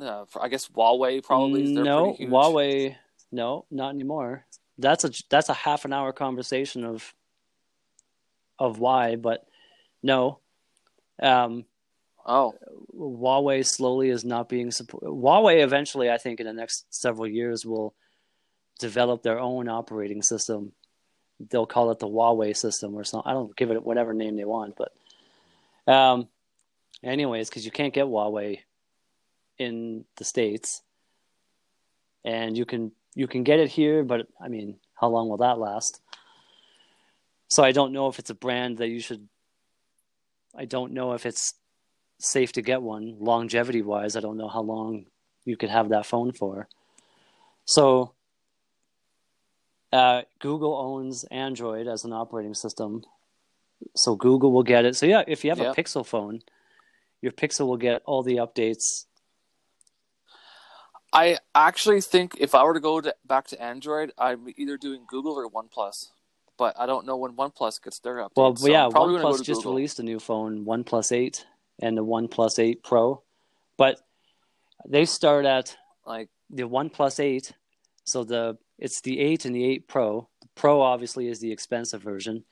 [0.00, 1.64] Uh, I guess Huawei probably.
[1.64, 2.16] is- no.
[2.18, 2.96] Huawei.
[3.30, 4.44] No, not anymore.
[4.78, 7.14] That's a that's a half an hour conversation of
[8.58, 9.46] of why, but
[10.02, 10.38] no.
[11.20, 11.64] Um,
[12.24, 12.54] Oh,
[12.96, 15.08] Huawei slowly is not being supported.
[15.08, 17.94] Huawei eventually, I think, in the next several years, will
[18.78, 20.72] develop their own operating system.
[21.50, 23.28] They'll call it the Huawei system or something.
[23.28, 26.28] I don't give it whatever name they want, but um,
[27.02, 28.60] anyways, because you can't get Huawei
[29.58, 30.82] in the states,
[32.24, 35.58] and you can you can get it here, but I mean, how long will that
[35.58, 36.00] last?
[37.48, 39.28] So I don't know if it's a brand that you should.
[40.56, 41.54] I don't know if it's
[42.22, 44.16] safe to get one longevity wise.
[44.16, 45.06] I don't know how long
[45.44, 46.68] you could have that phone for.
[47.64, 48.12] So,
[49.92, 53.04] uh, Google owns Android as an operating system.
[53.96, 54.96] So, Google will get it.
[54.96, 55.72] So, yeah, if you have Yeah.
[55.72, 56.42] a Pixel phone,
[57.20, 59.06] your Pixel will get all the updates.
[61.12, 65.04] I actually think if I were to go to, back to Android, I'm either doing
[65.06, 66.10] Google or OnePlus.
[66.56, 68.36] But I don't know when OnePlus gets their updates.
[68.36, 69.72] Well, so yeah, I'm probably OnePlus go just Google.
[69.72, 71.46] released a new phone, OnePlus 8
[71.82, 73.22] and the OnePlus 8 Pro.
[73.76, 74.00] But
[74.88, 75.76] they start at
[76.06, 77.52] Like, the OnePlus 8.
[78.04, 80.28] So the it's the 8 and the 8 Pro.
[80.40, 82.44] The Pro obviously is the expensive version.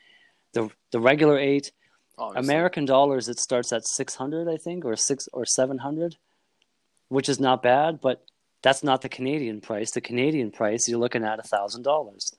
[0.52, 1.72] The the regular 8
[2.18, 2.46] obviously.
[2.54, 6.16] American dollars it starts at 600 I think or 6 or 700,
[7.08, 8.22] which is not bad, but
[8.62, 9.90] that's not the Canadian price.
[9.92, 12.34] The Canadian price you're looking at a $1000.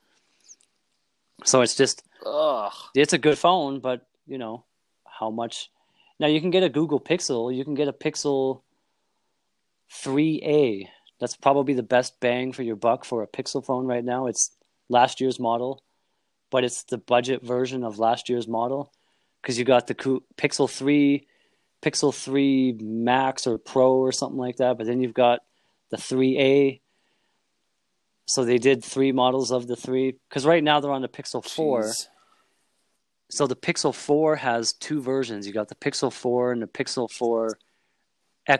[1.44, 2.72] So it's just Ugh.
[2.94, 4.64] it's a good phone, but you know
[5.04, 5.70] how much.
[6.18, 7.54] Now you can get a Google Pixel.
[7.54, 8.62] You can get a Pixel
[9.92, 10.88] 3A.
[11.20, 14.26] That's probably the best bang for your buck for a Pixel phone right now.
[14.26, 14.50] It's
[14.88, 15.82] last year's model,
[16.50, 18.92] but it's the budget version of last year's model
[19.40, 21.26] because you got the Pixel 3,
[21.82, 24.78] Pixel 3 Max or Pro or something like that.
[24.78, 25.40] But then you've got
[25.90, 26.80] the 3A.
[28.26, 31.44] So they did three models of the three because right now they're on the Pixel
[31.44, 31.92] 4.
[33.32, 35.46] So the Pixel 4 has two versions.
[35.46, 37.56] You got the Pixel 4 and the Pixel 4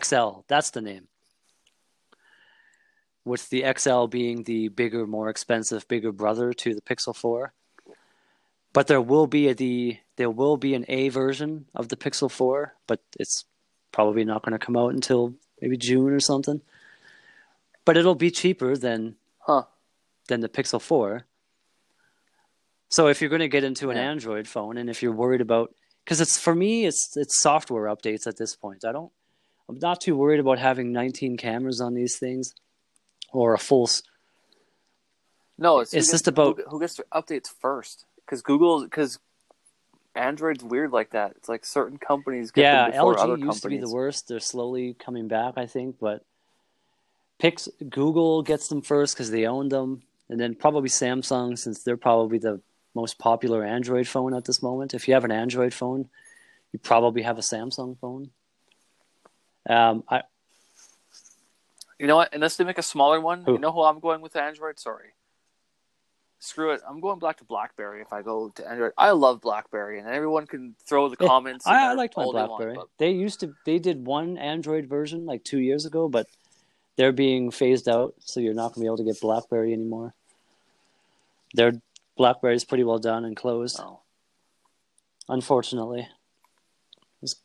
[0.03, 0.45] XL.
[0.49, 1.09] That's the name.
[3.27, 7.53] With the XL being the bigger, more expensive, bigger brother to the Pixel 4.
[8.73, 12.31] But there will be a the there will be an A version of the Pixel
[12.31, 13.45] 4, but it's
[13.93, 16.63] probably not going to come out until maybe June or something.
[17.85, 19.65] But it'll be cheaper than Huh.
[20.29, 21.27] than the Pixel 4.
[22.93, 24.11] So if you're going to get into an Yeah.
[24.11, 25.75] Android phone and if you're worried about
[26.05, 28.85] cuz it's for me it's it's software updates at this point.
[28.85, 29.11] I don't
[29.69, 32.55] I'm not too worried about having 19 cameras on these things
[33.33, 33.89] or a full
[35.57, 38.05] No, it's, It's gets- just about- who, who gets their updates first.
[38.17, 39.19] Because Google, because
[40.15, 41.33] Android's weird like that.
[41.37, 43.61] It's like certain companies get Yeah, them before LG other used companies.
[43.63, 44.29] to be the worst.
[44.29, 46.25] They're slowly coming back, I think, but
[47.39, 51.97] Pix Google gets them first cuz they own them and then probably Samsung since they're
[51.97, 52.61] probably the
[52.95, 54.95] most popular Android phone at this moment.
[54.95, 56.09] If you have an Android phone,
[56.73, 58.31] you probably have a Samsung phone.
[59.69, 60.23] Um, I,
[61.99, 62.35] You know what?
[62.35, 63.53] Unless they make a smaller one, Who?
[63.53, 64.79] you know who I'm going with Android?
[64.79, 65.11] Sorry.
[66.39, 66.81] Screw it.
[66.89, 68.93] I'm going back to BlackBerry if I go to Android.
[68.99, 71.69] I love BlackBerry, and everyone can throw the comments.
[71.69, 72.79] I, I liked my all they want, BlackBerry.
[72.99, 76.27] They used to they did one Android version like two years ago, but
[76.97, 80.15] they're being phased out, so you're not gonna be able to get BlackBerry anymore.
[82.17, 83.81] Their BlackBerry's pretty well done and closed.
[83.81, 84.01] Oh.
[85.29, 86.09] Unfortunately, it
[87.21, 87.37] was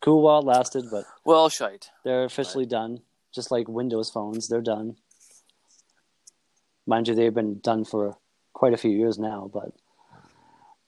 [0.00, 1.90] cool while it lasted, but Well, shite.
[2.04, 3.02] they're officially done.
[3.34, 4.96] Just like Windows phones, they're done.
[6.86, 8.16] Mind you, they've been done for
[8.54, 9.72] quite a few years now, but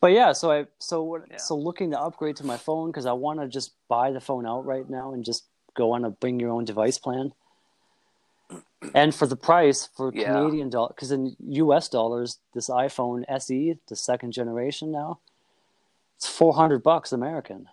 [0.00, 0.32] but yeah.
[0.32, 1.36] So I so what Yeah.
[1.38, 4.46] so looking to upgrade to my phone because I want to just buy the phone
[4.46, 7.32] outright now and just go on a bring your own device plan.
[8.94, 10.32] And for the price for Yeah.
[10.32, 11.88] Canadian dollar, because in U.S.
[11.88, 15.18] dollars, this iPhone SE, the second generation now,
[16.16, 17.68] it's four hundred bucks American.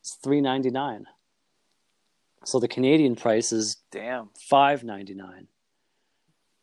[0.00, 1.06] It's three ninety nine.
[2.44, 4.30] So the Canadian price is Damn.
[4.38, 5.46] five ninety nine.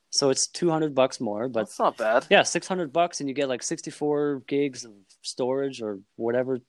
[0.10, 2.26] So it's two hundred bucks more, but That's not bad.
[2.30, 6.60] yeah, six hundred bucks, and you get like sixty four gigs of storage or whatever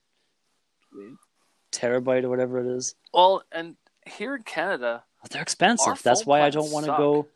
[1.72, 2.94] terabyte or whatever it is.
[3.12, 3.76] Well, and
[4.06, 5.88] here in Canada, But they're expensive.
[5.88, 7.26] Our That's why I don't want to go.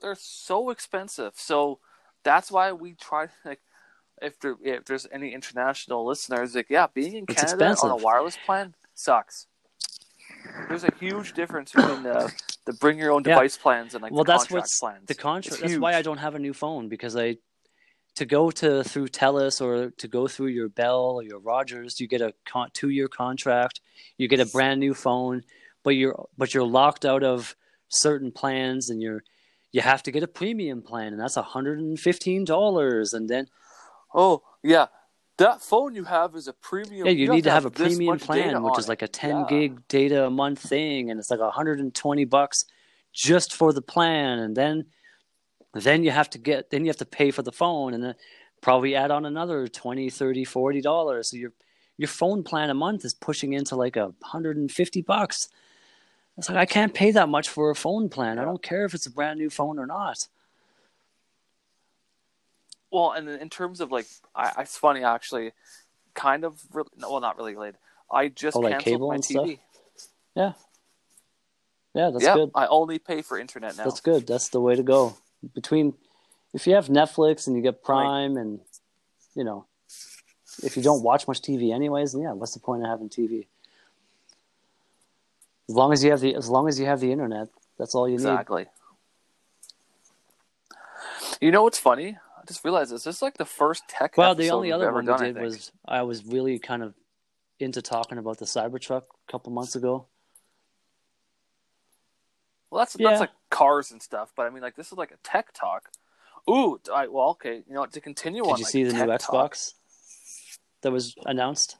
[0.00, 1.32] they're so expensive.
[1.34, 1.80] So
[2.22, 3.58] that's why we try like
[4.22, 7.96] if there if there's any international listeners, like yeah, being in It's Canada on a
[7.96, 9.48] wireless plan sucks.
[10.68, 12.32] There's a huge difference between the
[12.64, 13.34] the bring your own Yeah.
[13.34, 15.06] device plans and like Well, the that's what's plans.
[15.08, 15.60] The contract.
[15.60, 17.38] That's why I don't have a new phone because I
[18.18, 22.08] to go to through Telus or to go through your Bell or your Rogers, you
[22.08, 23.80] get a con- two year contract.
[24.16, 25.42] You get a brand new phone,
[25.84, 27.54] but you're but you're locked out of
[27.88, 29.22] certain plans, and you're
[29.70, 33.46] you have to get a premium plan, and that's hundred and fifteen dollars, and then
[34.12, 34.86] Oh yeah,
[35.36, 37.06] that phone you have is a premium.
[37.06, 39.46] yeah, you, need to have, a premium plan, which is like a ten Yeah.
[39.48, 42.64] gig data a month thing, and it's like hundred and twenty bucks
[43.12, 44.86] just for the plan, and then
[45.74, 48.14] then you have to get then you have to pay for the phone, and then
[48.60, 51.52] probably add on another 20 30 40 dollars so your
[51.96, 55.48] your phone plan a month is pushing into like a 150 bucks
[56.36, 58.94] it's like i can't pay that much for a phone plan i don't care if
[58.94, 60.26] it's a brand new phone or not
[62.90, 65.52] Well, and in terms of like, I, it's funny actually,
[66.14, 66.60] kind of.
[66.72, 67.78] Re- no, well, not really related.
[68.10, 69.46] I just Oh, like canceled my and stuff?
[69.46, 69.58] TV.
[70.34, 70.52] yeah
[71.94, 73.84] Yeah, that's yeah, good I only pay for internet now.
[73.84, 75.14] that's good that's the way to go
[75.54, 75.94] between
[76.54, 78.60] if you have netflix and you get prime and
[79.34, 79.66] you know
[80.62, 83.46] if you don't watch much tv anyways then yeah what's the point of having tv
[85.68, 88.08] as long as you have the as long as you have the internet that's all
[88.08, 88.66] you need Exactly.
[91.40, 92.16] You know what's funny?
[92.36, 93.04] I just realized this.
[93.04, 94.16] This is like the first tech.
[94.16, 95.44] Well, the only other one done, we I did think.
[95.46, 96.94] was I was really kind of
[97.60, 100.06] into talking about the Cybertruck a couple months ago.
[102.70, 103.10] Well, that's Yeah.
[103.10, 105.90] that's like cars and stuff, but I mean, like this is like a tech talk.
[106.48, 107.62] Ooh, I, well, okay.
[107.68, 107.84] You know?
[107.86, 109.74] To continue Did on, Did you like, see the new tech talk, Xbox
[110.82, 111.76] that was announced?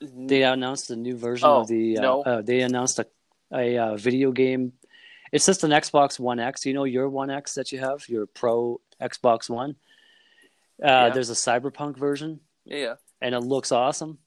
[0.00, 1.98] They announced a new version Oh, of the.
[1.98, 2.22] Uh, no.
[2.22, 3.06] uh, they announced a
[3.52, 4.72] a uh, video game.
[5.32, 6.66] It's just an Xbox One X.
[6.66, 9.76] You know your One X that you have, your Pro Xbox One.
[10.82, 11.08] Uh, Yeah.
[11.10, 12.94] There's a Cyberpunk version, yeah.
[13.22, 14.18] and it looks awesome.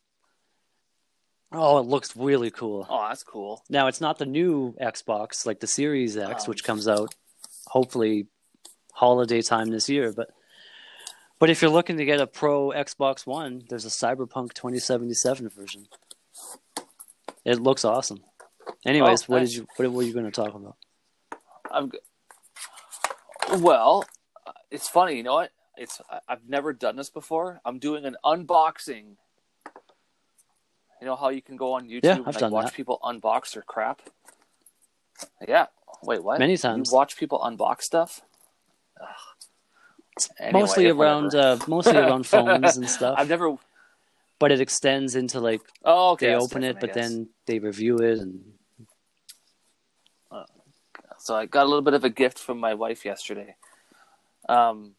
[1.51, 2.85] Oh, it looks really cool.
[2.89, 3.63] Oh, that's cool.
[3.69, 7.15] Now it's not the new Xbox like the Series X, Um, which comes out
[7.67, 8.27] hopefully
[8.93, 10.11] holiday time this year.
[10.13, 10.29] But
[11.39, 15.87] but if you're looking to get a Pro Xbox One, there's a Cyberpunk 2077 version.
[17.45, 18.23] It looks awesome.
[18.85, 20.75] Anyways, Oh, what did you what were you going to talk about?
[21.71, 21.91] I'm.
[23.59, 24.05] Well,
[24.45, 25.15] uh, it's funny.
[25.17, 25.51] You know what?
[25.77, 27.61] It's I've never done this before.
[27.65, 29.15] I'm doing an unboxing.
[31.01, 32.73] You know how you can go on YouTube Yeah, and like, watch that.
[32.73, 34.01] people unbox their crap.
[35.47, 35.67] Yeah.
[36.03, 36.39] Wait, what?
[36.39, 36.91] Many times.
[36.91, 38.21] You watch people unbox stuff.
[40.37, 43.15] Anyway, mostly around uh, mostly around phones and stuff.
[43.17, 43.55] I've never.
[44.39, 46.27] But it extends into like Oh, okay.
[46.27, 48.53] they open it, but then they review it and
[51.17, 53.55] So I got a little bit of a gift from my wife yesterday.
[54.47, 54.95] Um,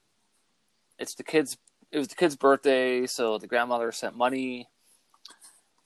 [0.99, 1.57] it's the kids.
[1.91, 4.69] It was the kid's birthday, so the grandmother sent money,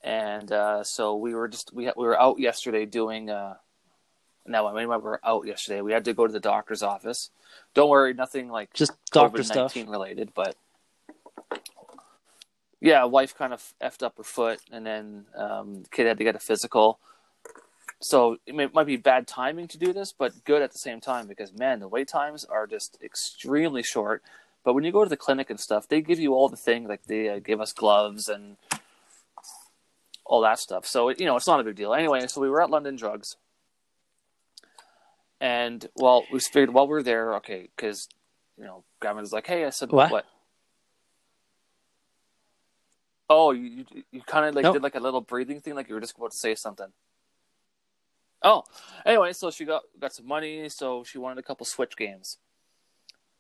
[0.05, 3.31] and uh, so we were just we we were out yesterday doing.
[3.31, 3.55] Uh,
[4.47, 5.81] no, I mean we were out yesterday.
[5.81, 7.31] We had to go to the doctor's office.
[7.73, 9.57] Don't worry, nothing like just doctor COVID stuff.
[9.75, 10.57] nineteen related, but
[12.81, 16.25] yeah, wife kind of effed up her foot, and then um, the kid had to
[16.25, 16.99] get a physical.
[18.01, 21.01] So it may, might be bad timing to do this, but good at the same
[21.01, 24.23] time because man, the wait times are just extremely short.
[24.63, 26.89] But when you go to the clinic and stuff, they give you all the things
[26.89, 28.59] like they uh, give us gloves and
[30.25, 30.87] all that stuff.
[30.87, 31.95] So you know it's not a big deal.
[31.95, 33.37] Anyway, so we were at London Drugs,
[35.41, 38.09] and well, we figured while we are there, okay, because
[38.57, 40.11] you know, grandmother's like, "Hey," I said, What?
[40.11, 40.25] "What?"
[43.29, 44.75] Oh, you you, you kind of like Nope.
[44.75, 46.93] did like a little breathing thing, like you were just about to say something.
[48.43, 48.65] Oh,
[49.07, 52.39] anyway, so she got got some money, so she wanted a couple Switch games.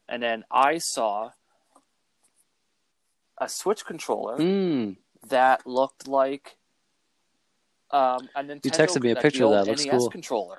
[0.07, 1.30] and then I saw
[3.39, 4.97] a Switch controller Mm.
[5.28, 6.57] that looked like
[7.95, 8.61] um, a Nintendo.
[8.70, 9.66] texted me a picture of that.
[9.66, 10.11] Looks NES cool.
[10.11, 10.59] controller.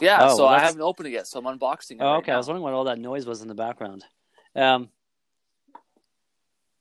[0.00, 1.98] Yeah, Oh, so I haven't opened it yet, so I'm unboxing it.
[2.00, 2.32] Oh, right okay.
[2.32, 4.04] I was wondering what all that noise was in the background.
[4.56, 4.88] Um,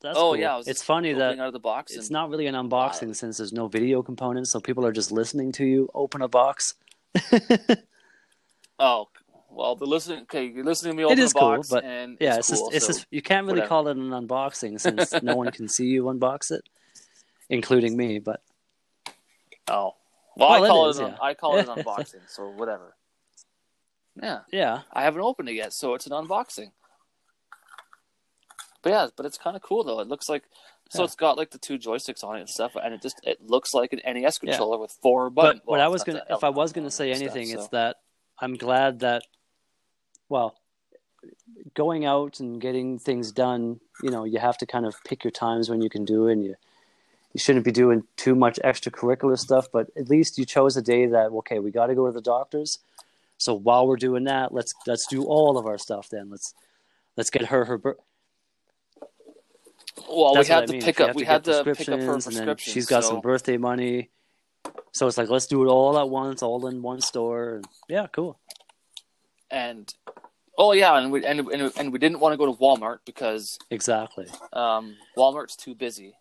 [0.01, 0.37] that's Oh, cool.
[0.37, 1.93] yeah, it's funny that out of the box.
[1.93, 5.11] it's and- not really an unboxing since there's no video component, so people are just
[5.11, 6.73] listening to you open a box.
[8.79, 9.07] Oh,
[9.51, 10.21] well, the listening.
[10.23, 12.59] Okay, you're listening to me open is a cool, box, but and yeah, it's, it's
[12.59, 12.71] cool.
[12.71, 13.69] just it's so- just you can't really whatever.
[13.69, 16.63] call it an unboxing since no one can see you unbox it,
[17.49, 18.19] including me.
[18.19, 18.41] But
[19.67, 19.95] oh,
[20.35, 20.89] well, Well, I call it.
[20.91, 21.17] is, an, yeah.
[21.21, 22.21] I call it an unboxing.
[22.27, 22.95] So whatever.
[24.21, 26.71] Yeah, yeah, I haven't opened it yet, so it's an unboxing.
[28.81, 29.99] But yeah, but it's kind of cool though.
[30.01, 30.43] It looks like
[30.89, 31.05] so Yeah.
[31.05, 33.73] it's got like the two joysticks on it and stuff, and it just it looks
[33.73, 34.51] like an NES Yeah.
[34.51, 35.31] controller with four buttons.
[35.31, 35.61] but buttons.
[35.65, 37.97] what Well, I was gonna, if I was gonna say stuff, anything, so- it's that
[38.39, 39.23] I'm glad that,
[40.27, 40.59] well,
[41.75, 45.31] going out and getting things done, you know, you have to kind of pick your
[45.31, 46.55] times when you can do it, and you
[47.33, 49.67] you shouldn't be doing too much extracurricular stuff.
[49.71, 52.21] But at least you chose a day that okay, we got to go to the
[52.21, 52.79] doctors.
[53.37, 56.09] So while we're doing that, let's let's do all of our stuff.
[56.09, 56.53] Then let's
[57.17, 57.77] let's get her her.
[57.77, 57.97] bir-
[60.09, 60.81] Well, That's we had I to mean.
[60.81, 61.15] pick up.
[61.15, 62.57] We had to pick up her prescription.
[62.73, 64.09] she's got so, some birthday money.
[64.91, 67.61] So it's like let's do it all at once, all in one store.
[67.89, 68.39] Yeah, cool.
[69.51, 69.93] and
[70.57, 73.57] oh yeah, and we and, and and we didn't want to go to Walmart because
[73.71, 74.27] Exactly.
[74.53, 76.15] um, Walmart's too busy.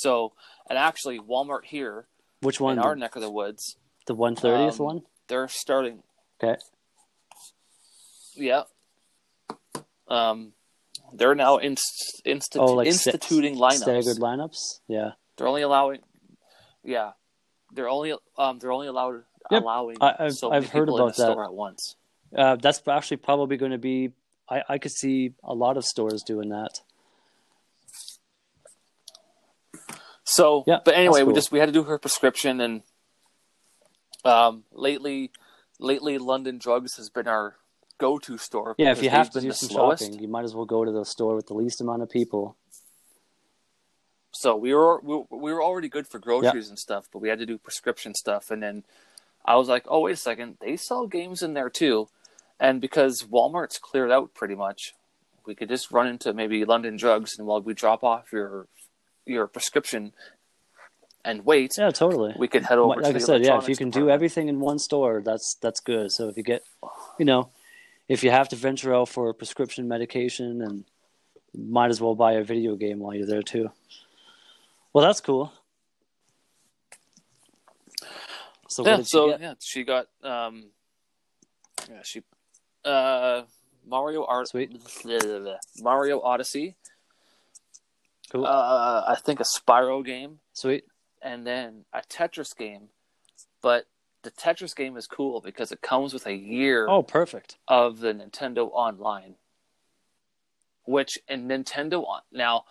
[0.00, 0.32] So,
[0.68, 2.06] and actually, Walmart here
[2.40, 2.78] Which one?
[2.78, 3.76] in our neck of the woods,
[4.06, 5.02] the one thirtieth um, one.
[5.28, 6.02] they're starting.
[6.42, 6.58] Okay.
[8.34, 8.62] Yeah.
[10.08, 10.52] Um,
[11.12, 13.72] they're now inst- institu- Oh, like instituting lineups.
[13.82, 14.80] Staggered lineups.
[14.88, 15.10] Yeah.
[15.36, 16.00] They're only allowing.
[16.82, 17.12] Yeah,
[17.72, 19.62] they're only um they're only allowed Yep.
[19.62, 21.30] allowing I- I've- so I've heard about that.
[21.32, 21.96] store at once.
[22.36, 24.12] Uh, that's actually probably going to be.
[24.48, 26.80] I, I could see a lot of stores doing that.
[30.30, 32.82] So, Yeah, but anyway, that's we just we had to do her prescription, and
[34.24, 35.32] um, lately,
[35.80, 37.56] lately, London Drugs has been our
[37.98, 38.76] go-to store.
[38.78, 40.04] Yeah, if you have to do some slowest.
[40.04, 42.56] shopping, you might as well go to the store with the least amount of people.
[44.30, 47.40] So we were we, we were already good for groceries and stuff, but we had
[47.40, 48.84] to do prescription stuff, and then
[49.44, 52.08] I was like, oh wait a second, they sell games in there too,
[52.60, 54.94] and because Walmart's cleared out pretty much,
[55.44, 58.68] we could just run into maybe London Drugs, and while we drop off your
[59.30, 60.12] your prescription
[61.24, 62.34] and wait, Yeah, totally.
[62.38, 63.00] we could head over.
[63.00, 65.80] like to I said, yeah, if you can do everything in one store, that's that's
[65.80, 66.10] good.
[66.12, 66.62] So if you get,
[67.18, 67.50] you know,
[68.08, 70.84] if you have to venture out for a prescription medication, and
[71.54, 73.70] might as well buy a video game while you're there too.
[74.92, 75.52] Well, that's cool.
[78.68, 80.70] So yeah, so yeah, she got um,
[81.90, 82.22] yeah, she
[82.84, 83.42] uh,
[83.86, 84.80] Mario Kart Sweet.
[85.82, 86.76] Mario Odyssey,
[88.30, 88.46] Cool.
[88.46, 90.84] uh, I think a Spyro game, Sweet.
[91.20, 92.88] and then a Tetris game.
[93.62, 93.86] But
[94.22, 97.56] the Tetris game is cool because it comes with a year Oh, perfect.
[97.68, 99.34] of the Nintendo Online,
[100.84, 102.64] which in Nintendo on now.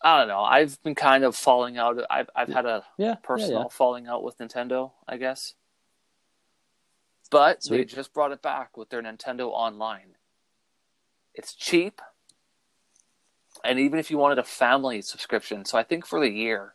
[0.00, 0.42] I don't know.
[0.42, 1.98] I've been kind of falling out.
[2.08, 3.16] I've I've had a Yeah.
[3.22, 5.54] personal Yeah, falling out with Nintendo, I guess.
[7.30, 10.16] But they just brought it back with their Nintendo Online.
[11.34, 12.00] It's cheap.
[13.64, 16.74] And even if you wanted a family subscription, so I think for the year,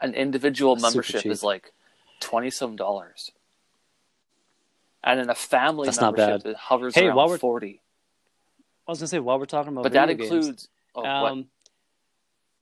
[0.00, 1.72] an individual That's membership is like
[2.20, 3.32] twenty some dollars.
[5.02, 6.50] And then a family That's not membership, bad.
[6.50, 7.80] it hovers Hey, around while we're- forty.
[8.86, 11.32] I was gonna say while we're talking about But that video games, includes oh, what?
[11.32, 11.48] um,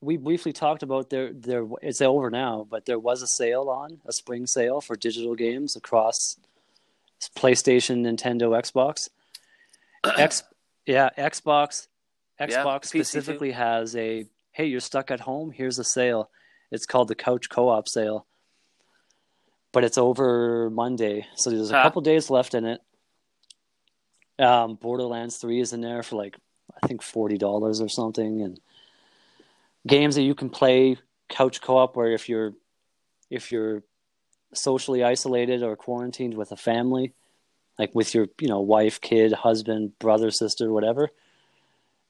[0.01, 1.31] we briefly talked about there.
[1.33, 5.35] There, it's over now, but there was a sale on a spring sale for digital
[5.35, 6.37] games across
[7.35, 9.09] PlayStation, Nintendo, Xbox.
[10.19, 10.43] X,
[10.85, 11.87] yeah, Xbox.
[12.39, 12.99] Yeah, Xbox too.
[12.99, 15.51] specifically has a hey, you're stuck at home.
[15.51, 16.29] Here's a sale.
[16.71, 18.25] It's called the Couch Co-op sale,
[19.71, 21.83] but it's over Monday, so there's a Huh.
[21.83, 22.81] couple days left in it.
[24.39, 26.37] Um, Borderlands Three is in there for like
[26.81, 28.59] I think forty dollars or something, and
[29.85, 30.97] games that you can play
[31.29, 32.53] couch co-op where if you're
[33.29, 33.83] if you're
[34.53, 37.13] socially isolated or quarantined with a family,
[37.79, 41.09] like with your you know wife, kid, husband, brother, sister, whatever,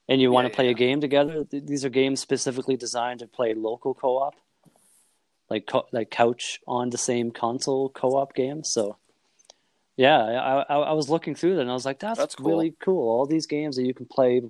[0.08, 0.70] and you want to play yeah.
[0.72, 4.34] a game together, these are games specifically designed to play local co-op,
[5.50, 8.72] like co- like couch on the same console co-op games.
[8.72, 8.96] So.
[9.96, 12.46] Yeah, I, I I was looking through that and I was like, that's, That's cool.
[12.48, 13.08] really cool.
[13.08, 14.42] All these games that you can play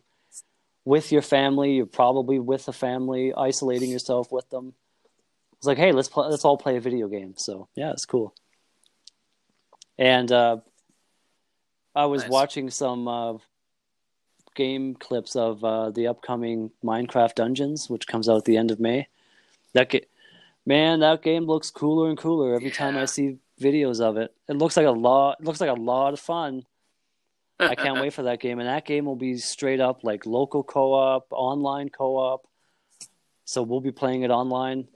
[0.84, 1.72] with your family.
[1.76, 4.74] You're probably with a family, isolating yourself with them.
[5.56, 7.32] It's like, hey, let's play, let's all play a video game.
[7.36, 8.34] So yeah, it's cool.
[9.96, 10.58] And uh,
[11.94, 12.30] I was Nice.
[12.30, 13.38] watching some uh,
[14.58, 18.80] game clips of uh, the upcoming Minecraft Dungeons, which comes out at the end of
[18.80, 19.06] May.
[19.72, 20.08] That ga-
[20.66, 24.34] man, that game looks cooler and cooler every time I see videos of it.
[24.48, 25.38] It looks like a lot.
[25.40, 26.64] It looks like a lot of fun.
[27.60, 30.64] I can't wait for that game, and that game will be straight up like local
[30.64, 32.44] co-op, online co-op.
[33.44, 34.88] So we'll be playing it online.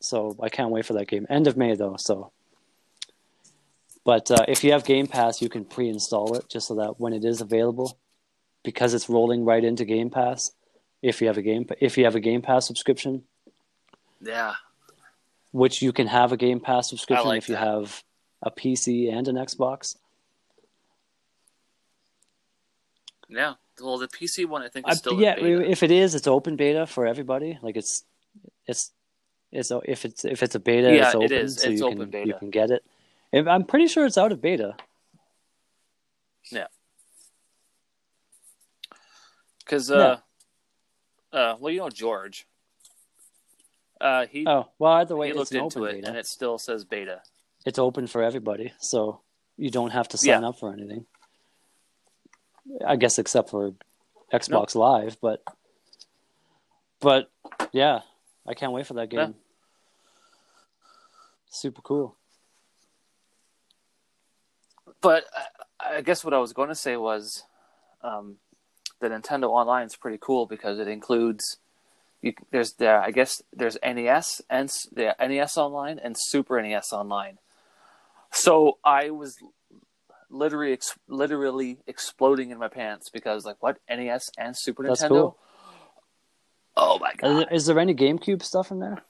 [0.00, 1.26] So I can't wait for that game.
[1.28, 1.96] End of May though.
[1.98, 2.32] So,
[4.04, 7.12] but uh, if you have Game Pass, you can pre-install it just so that when
[7.12, 7.98] it is available,
[8.66, 10.50] because it's rolling right into Game Pass.
[11.00, 13.22] If you have a game, if you have a Game Pass subscription,
[14.20, 14.54] Yeah.
[15.52, 18.02] which you can have a Game Pass subscription like if you have
[18.42, 19.96] a PC and an Xbox.
[23.28, 23.54] Yeah.
[23.80, 26.86] Well, the PC one I think is still yeah, if it is, it's open beta
[26.86, 27.58] for everybody.
[27.62, 28.04] Like it's,
[28.66, 28.90] it's,
[29.52, 31.56] it's if it's if it's a beta, Yeah, it's open, is.
[31.60, 32.26] so It's you open can beta.
[32.28, 32.84] you can get it.
[33.32, 34.74] And I'm pretty sure it's out of beta.
[39.66, 40.18] Because, uh,
[41.32, 42.46] uh, well, you know George.
[44.00, 46.08] Uh, he Oh well, either way, he looked into it, beta.
[46.08, 47.22] and it still says beta.
[47.64, 49.22] It's open for everybody, so
[49.56, 50.48] you don't have to sign Yeah.
[50.48, 51.06] up for anything.
[52.86, 53.72] I guess except for
[54.32, 55.42] Xbox Live, but
[57.00, 57.30] but
[57.72, 58.00] yeah,
[58.46, 59.18] I can't wait for that game.
[59.18, 59.28] Yeah.
[61.50, 62.16] Super cool.
[65.00, 65.24] But
[65.80, 67.44] I guess what I was going to say was,
[68.02, 68.36] um,
[69.00, 71.58] the Nintendo Online is pretty cool because it includes.
[72.22, 77.38] You, there's there I guess there's NES and the NES Online and Super NES Online.
[78.32, 79.36] So I was
[80.28, 85.08] literally ex- literally exploding in my pants because like what NES and Super That's Nintendo.
[85.08, 85.38] cool.
[86.76, 87.36] Oh my Is god!
[87.36, 89.02] there, is there any GameCube stuff in there?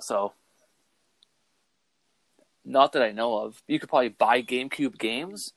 [0.00, 0.32] So,
[2.64, 3.62] not that I know of.
[3.68, 5.52] You could probably buy GameCube games,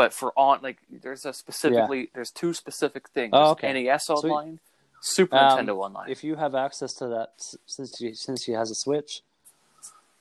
[0.00, 3.70] but for on like there's a specifically there's two specific things: Oh, okay.
[3.70, 4.08] NES.
[4.08, 4.58] Online,
[5.02, 6.08] Super Um, Nintendo Online.
[6.08, 7.32] If you have access to that,
[7.66, 9.20] since she since she has a Switch,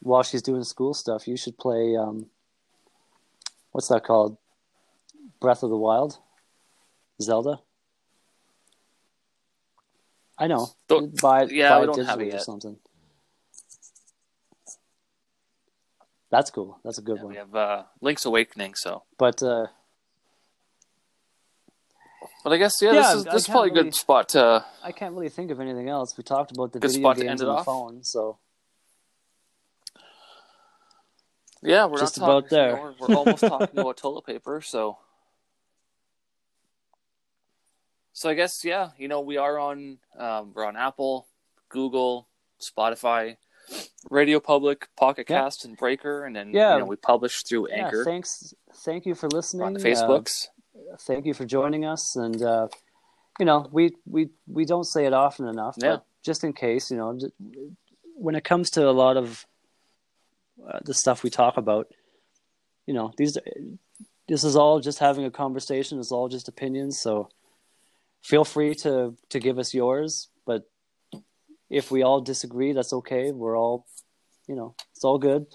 [0.01, 1.95] while she's doing school stuff, you should play.
[1.95, 2.25] Um,
[3.71, 4.35] what's that called?
[5.39, 6.17] Breath of the Wild,
[7.21, 7.61] Zelda.
[10.37, 10.67] I know.
[10.89, 11.51] Don't- buy it.
[11.53, 12.41] yeah, buy it don't have it digitally or yet.
[12.43, 12.77] something.
[16.31, 16.79] That's cool.
[16.83, 17.31] That's a good Yeah, one.
[17.33, 18.75] we have uh, Link's Awakening.
[18.75, 19.67] So, But uh,
[22.43, 24.63] but I guess yeah, Yeah, this is this is probably a really- good spot to.
[24.83, 26.15] I can't really think of anything else.
[26.17, 27.65] We talked about the Good video spot to games on the off.
[27.65, 28.37] phone, so
[31.61, 32.69] Yeah, we're Just talking, about there.
[32.69, 34.61] you know, we're, we're almost talking about toilet paper.
[34.61, 34.97] So,
[38.13, 41.27] so I guess yeah, you know we are on um, we're on Apple,
[41.69, 42.27] Google,
[42.61, 43.37] Spotify,
[44.09, 45.41] Radio Public, Pocket Yeah.
[45.41, 46.73] Cast, and Breaker, and then Yeah.
[46.73, 47.85] you know we publish through yeah.
[47.85, 48.53] Anchor Thanks,
[48.85, 49.63] thank you for listening.
[49.67, 50.47] on the Uh, Facebooks.
[51.01, 52.67] thank you for joining us and uh,
[53.39, 55.97] you know we, we we don't say it often enough Yeah.
[55.97, 57.17] but just in case you know
[58.15, 59.45] when it comes to a lot of
[60.67, 61.87] uh, the stuff we talk about
[62.87, 63.37] you know these
[64.27, 67.29] this is all just having a conversation it's all just opinions so
[68.23, 70.63] feel free to to give us yours but
[71.69, 73.85] if we all disagree that's okay we're all
[74.47, 75.45] you know it's all good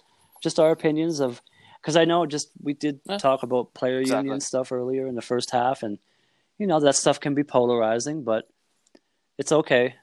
[0.43, 1.41] just our opinions of
[1.81, 3.19] because I know just we did Yeah.
[3.19, 4.25] talk about player Exactly.
[4.29, 5.99] union stuff earlier in the first half, and
[6.59, 8.49] you know that stuff can be polarizing, but
[9.37, 9.95] it's okay.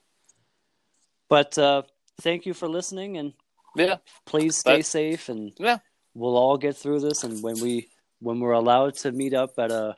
[1.30, 1.84] But uh,
[2.22, 3.34] thank you for listening, and
[3.76, 5.80] Yeah, please stay But- safe, and yeah,
[6.14, 7.24] we'll all get through this.
[7.24, 7.90] And when we
[8.20, 9.96] when we're allowed to meet up at a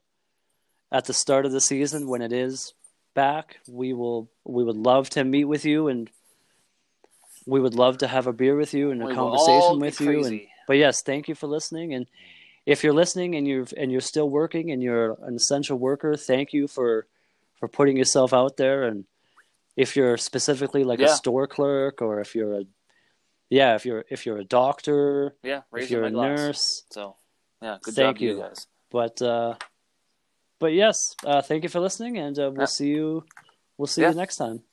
[0.92, 2.74] at the start of the season when it is
[3.14, 6.10] back, we will we would love to meet with you and
[7.46, 10.24] we would love to have a beer with you and a We conversation with you.
[10.26, 11.94] And, but yes, thank you for listening.
[11.94, 12.06] And
[12.66, 16.54] if you're listening and you're and you're still working and you're an essential worker, thank
[16.54, 17.06] you for
[17.60, 18.84] for putting yourself out there.
[18.84, 19.06] And
[19.76, 22.64] if you're specifically like a store clerk or if you're a
[23.50, 25.62] yeah, if you're if you're a doctor, yeah.
[25.76, 26.40] if you're a glass.
[26.40, 27.16] nurse, So,
[27.62, 28.42] yeah, good Thank job, you you.
[28.42, 28.68] guys.
[28.90, 29.56] but uh,
[30.64, 32.66] but yes, uh, thank you for listening, and uh, we'll Yeah.
[32.68, 33.26] see you.
[33.78, 34.12] We'll see Yeah.
[34.12, 34.64] you next time.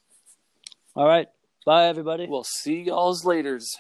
[0.94, 1.26] All right,
[1.66, 2.26] bye everybody.
[2.28, 3.76] We'll see y'all's later's.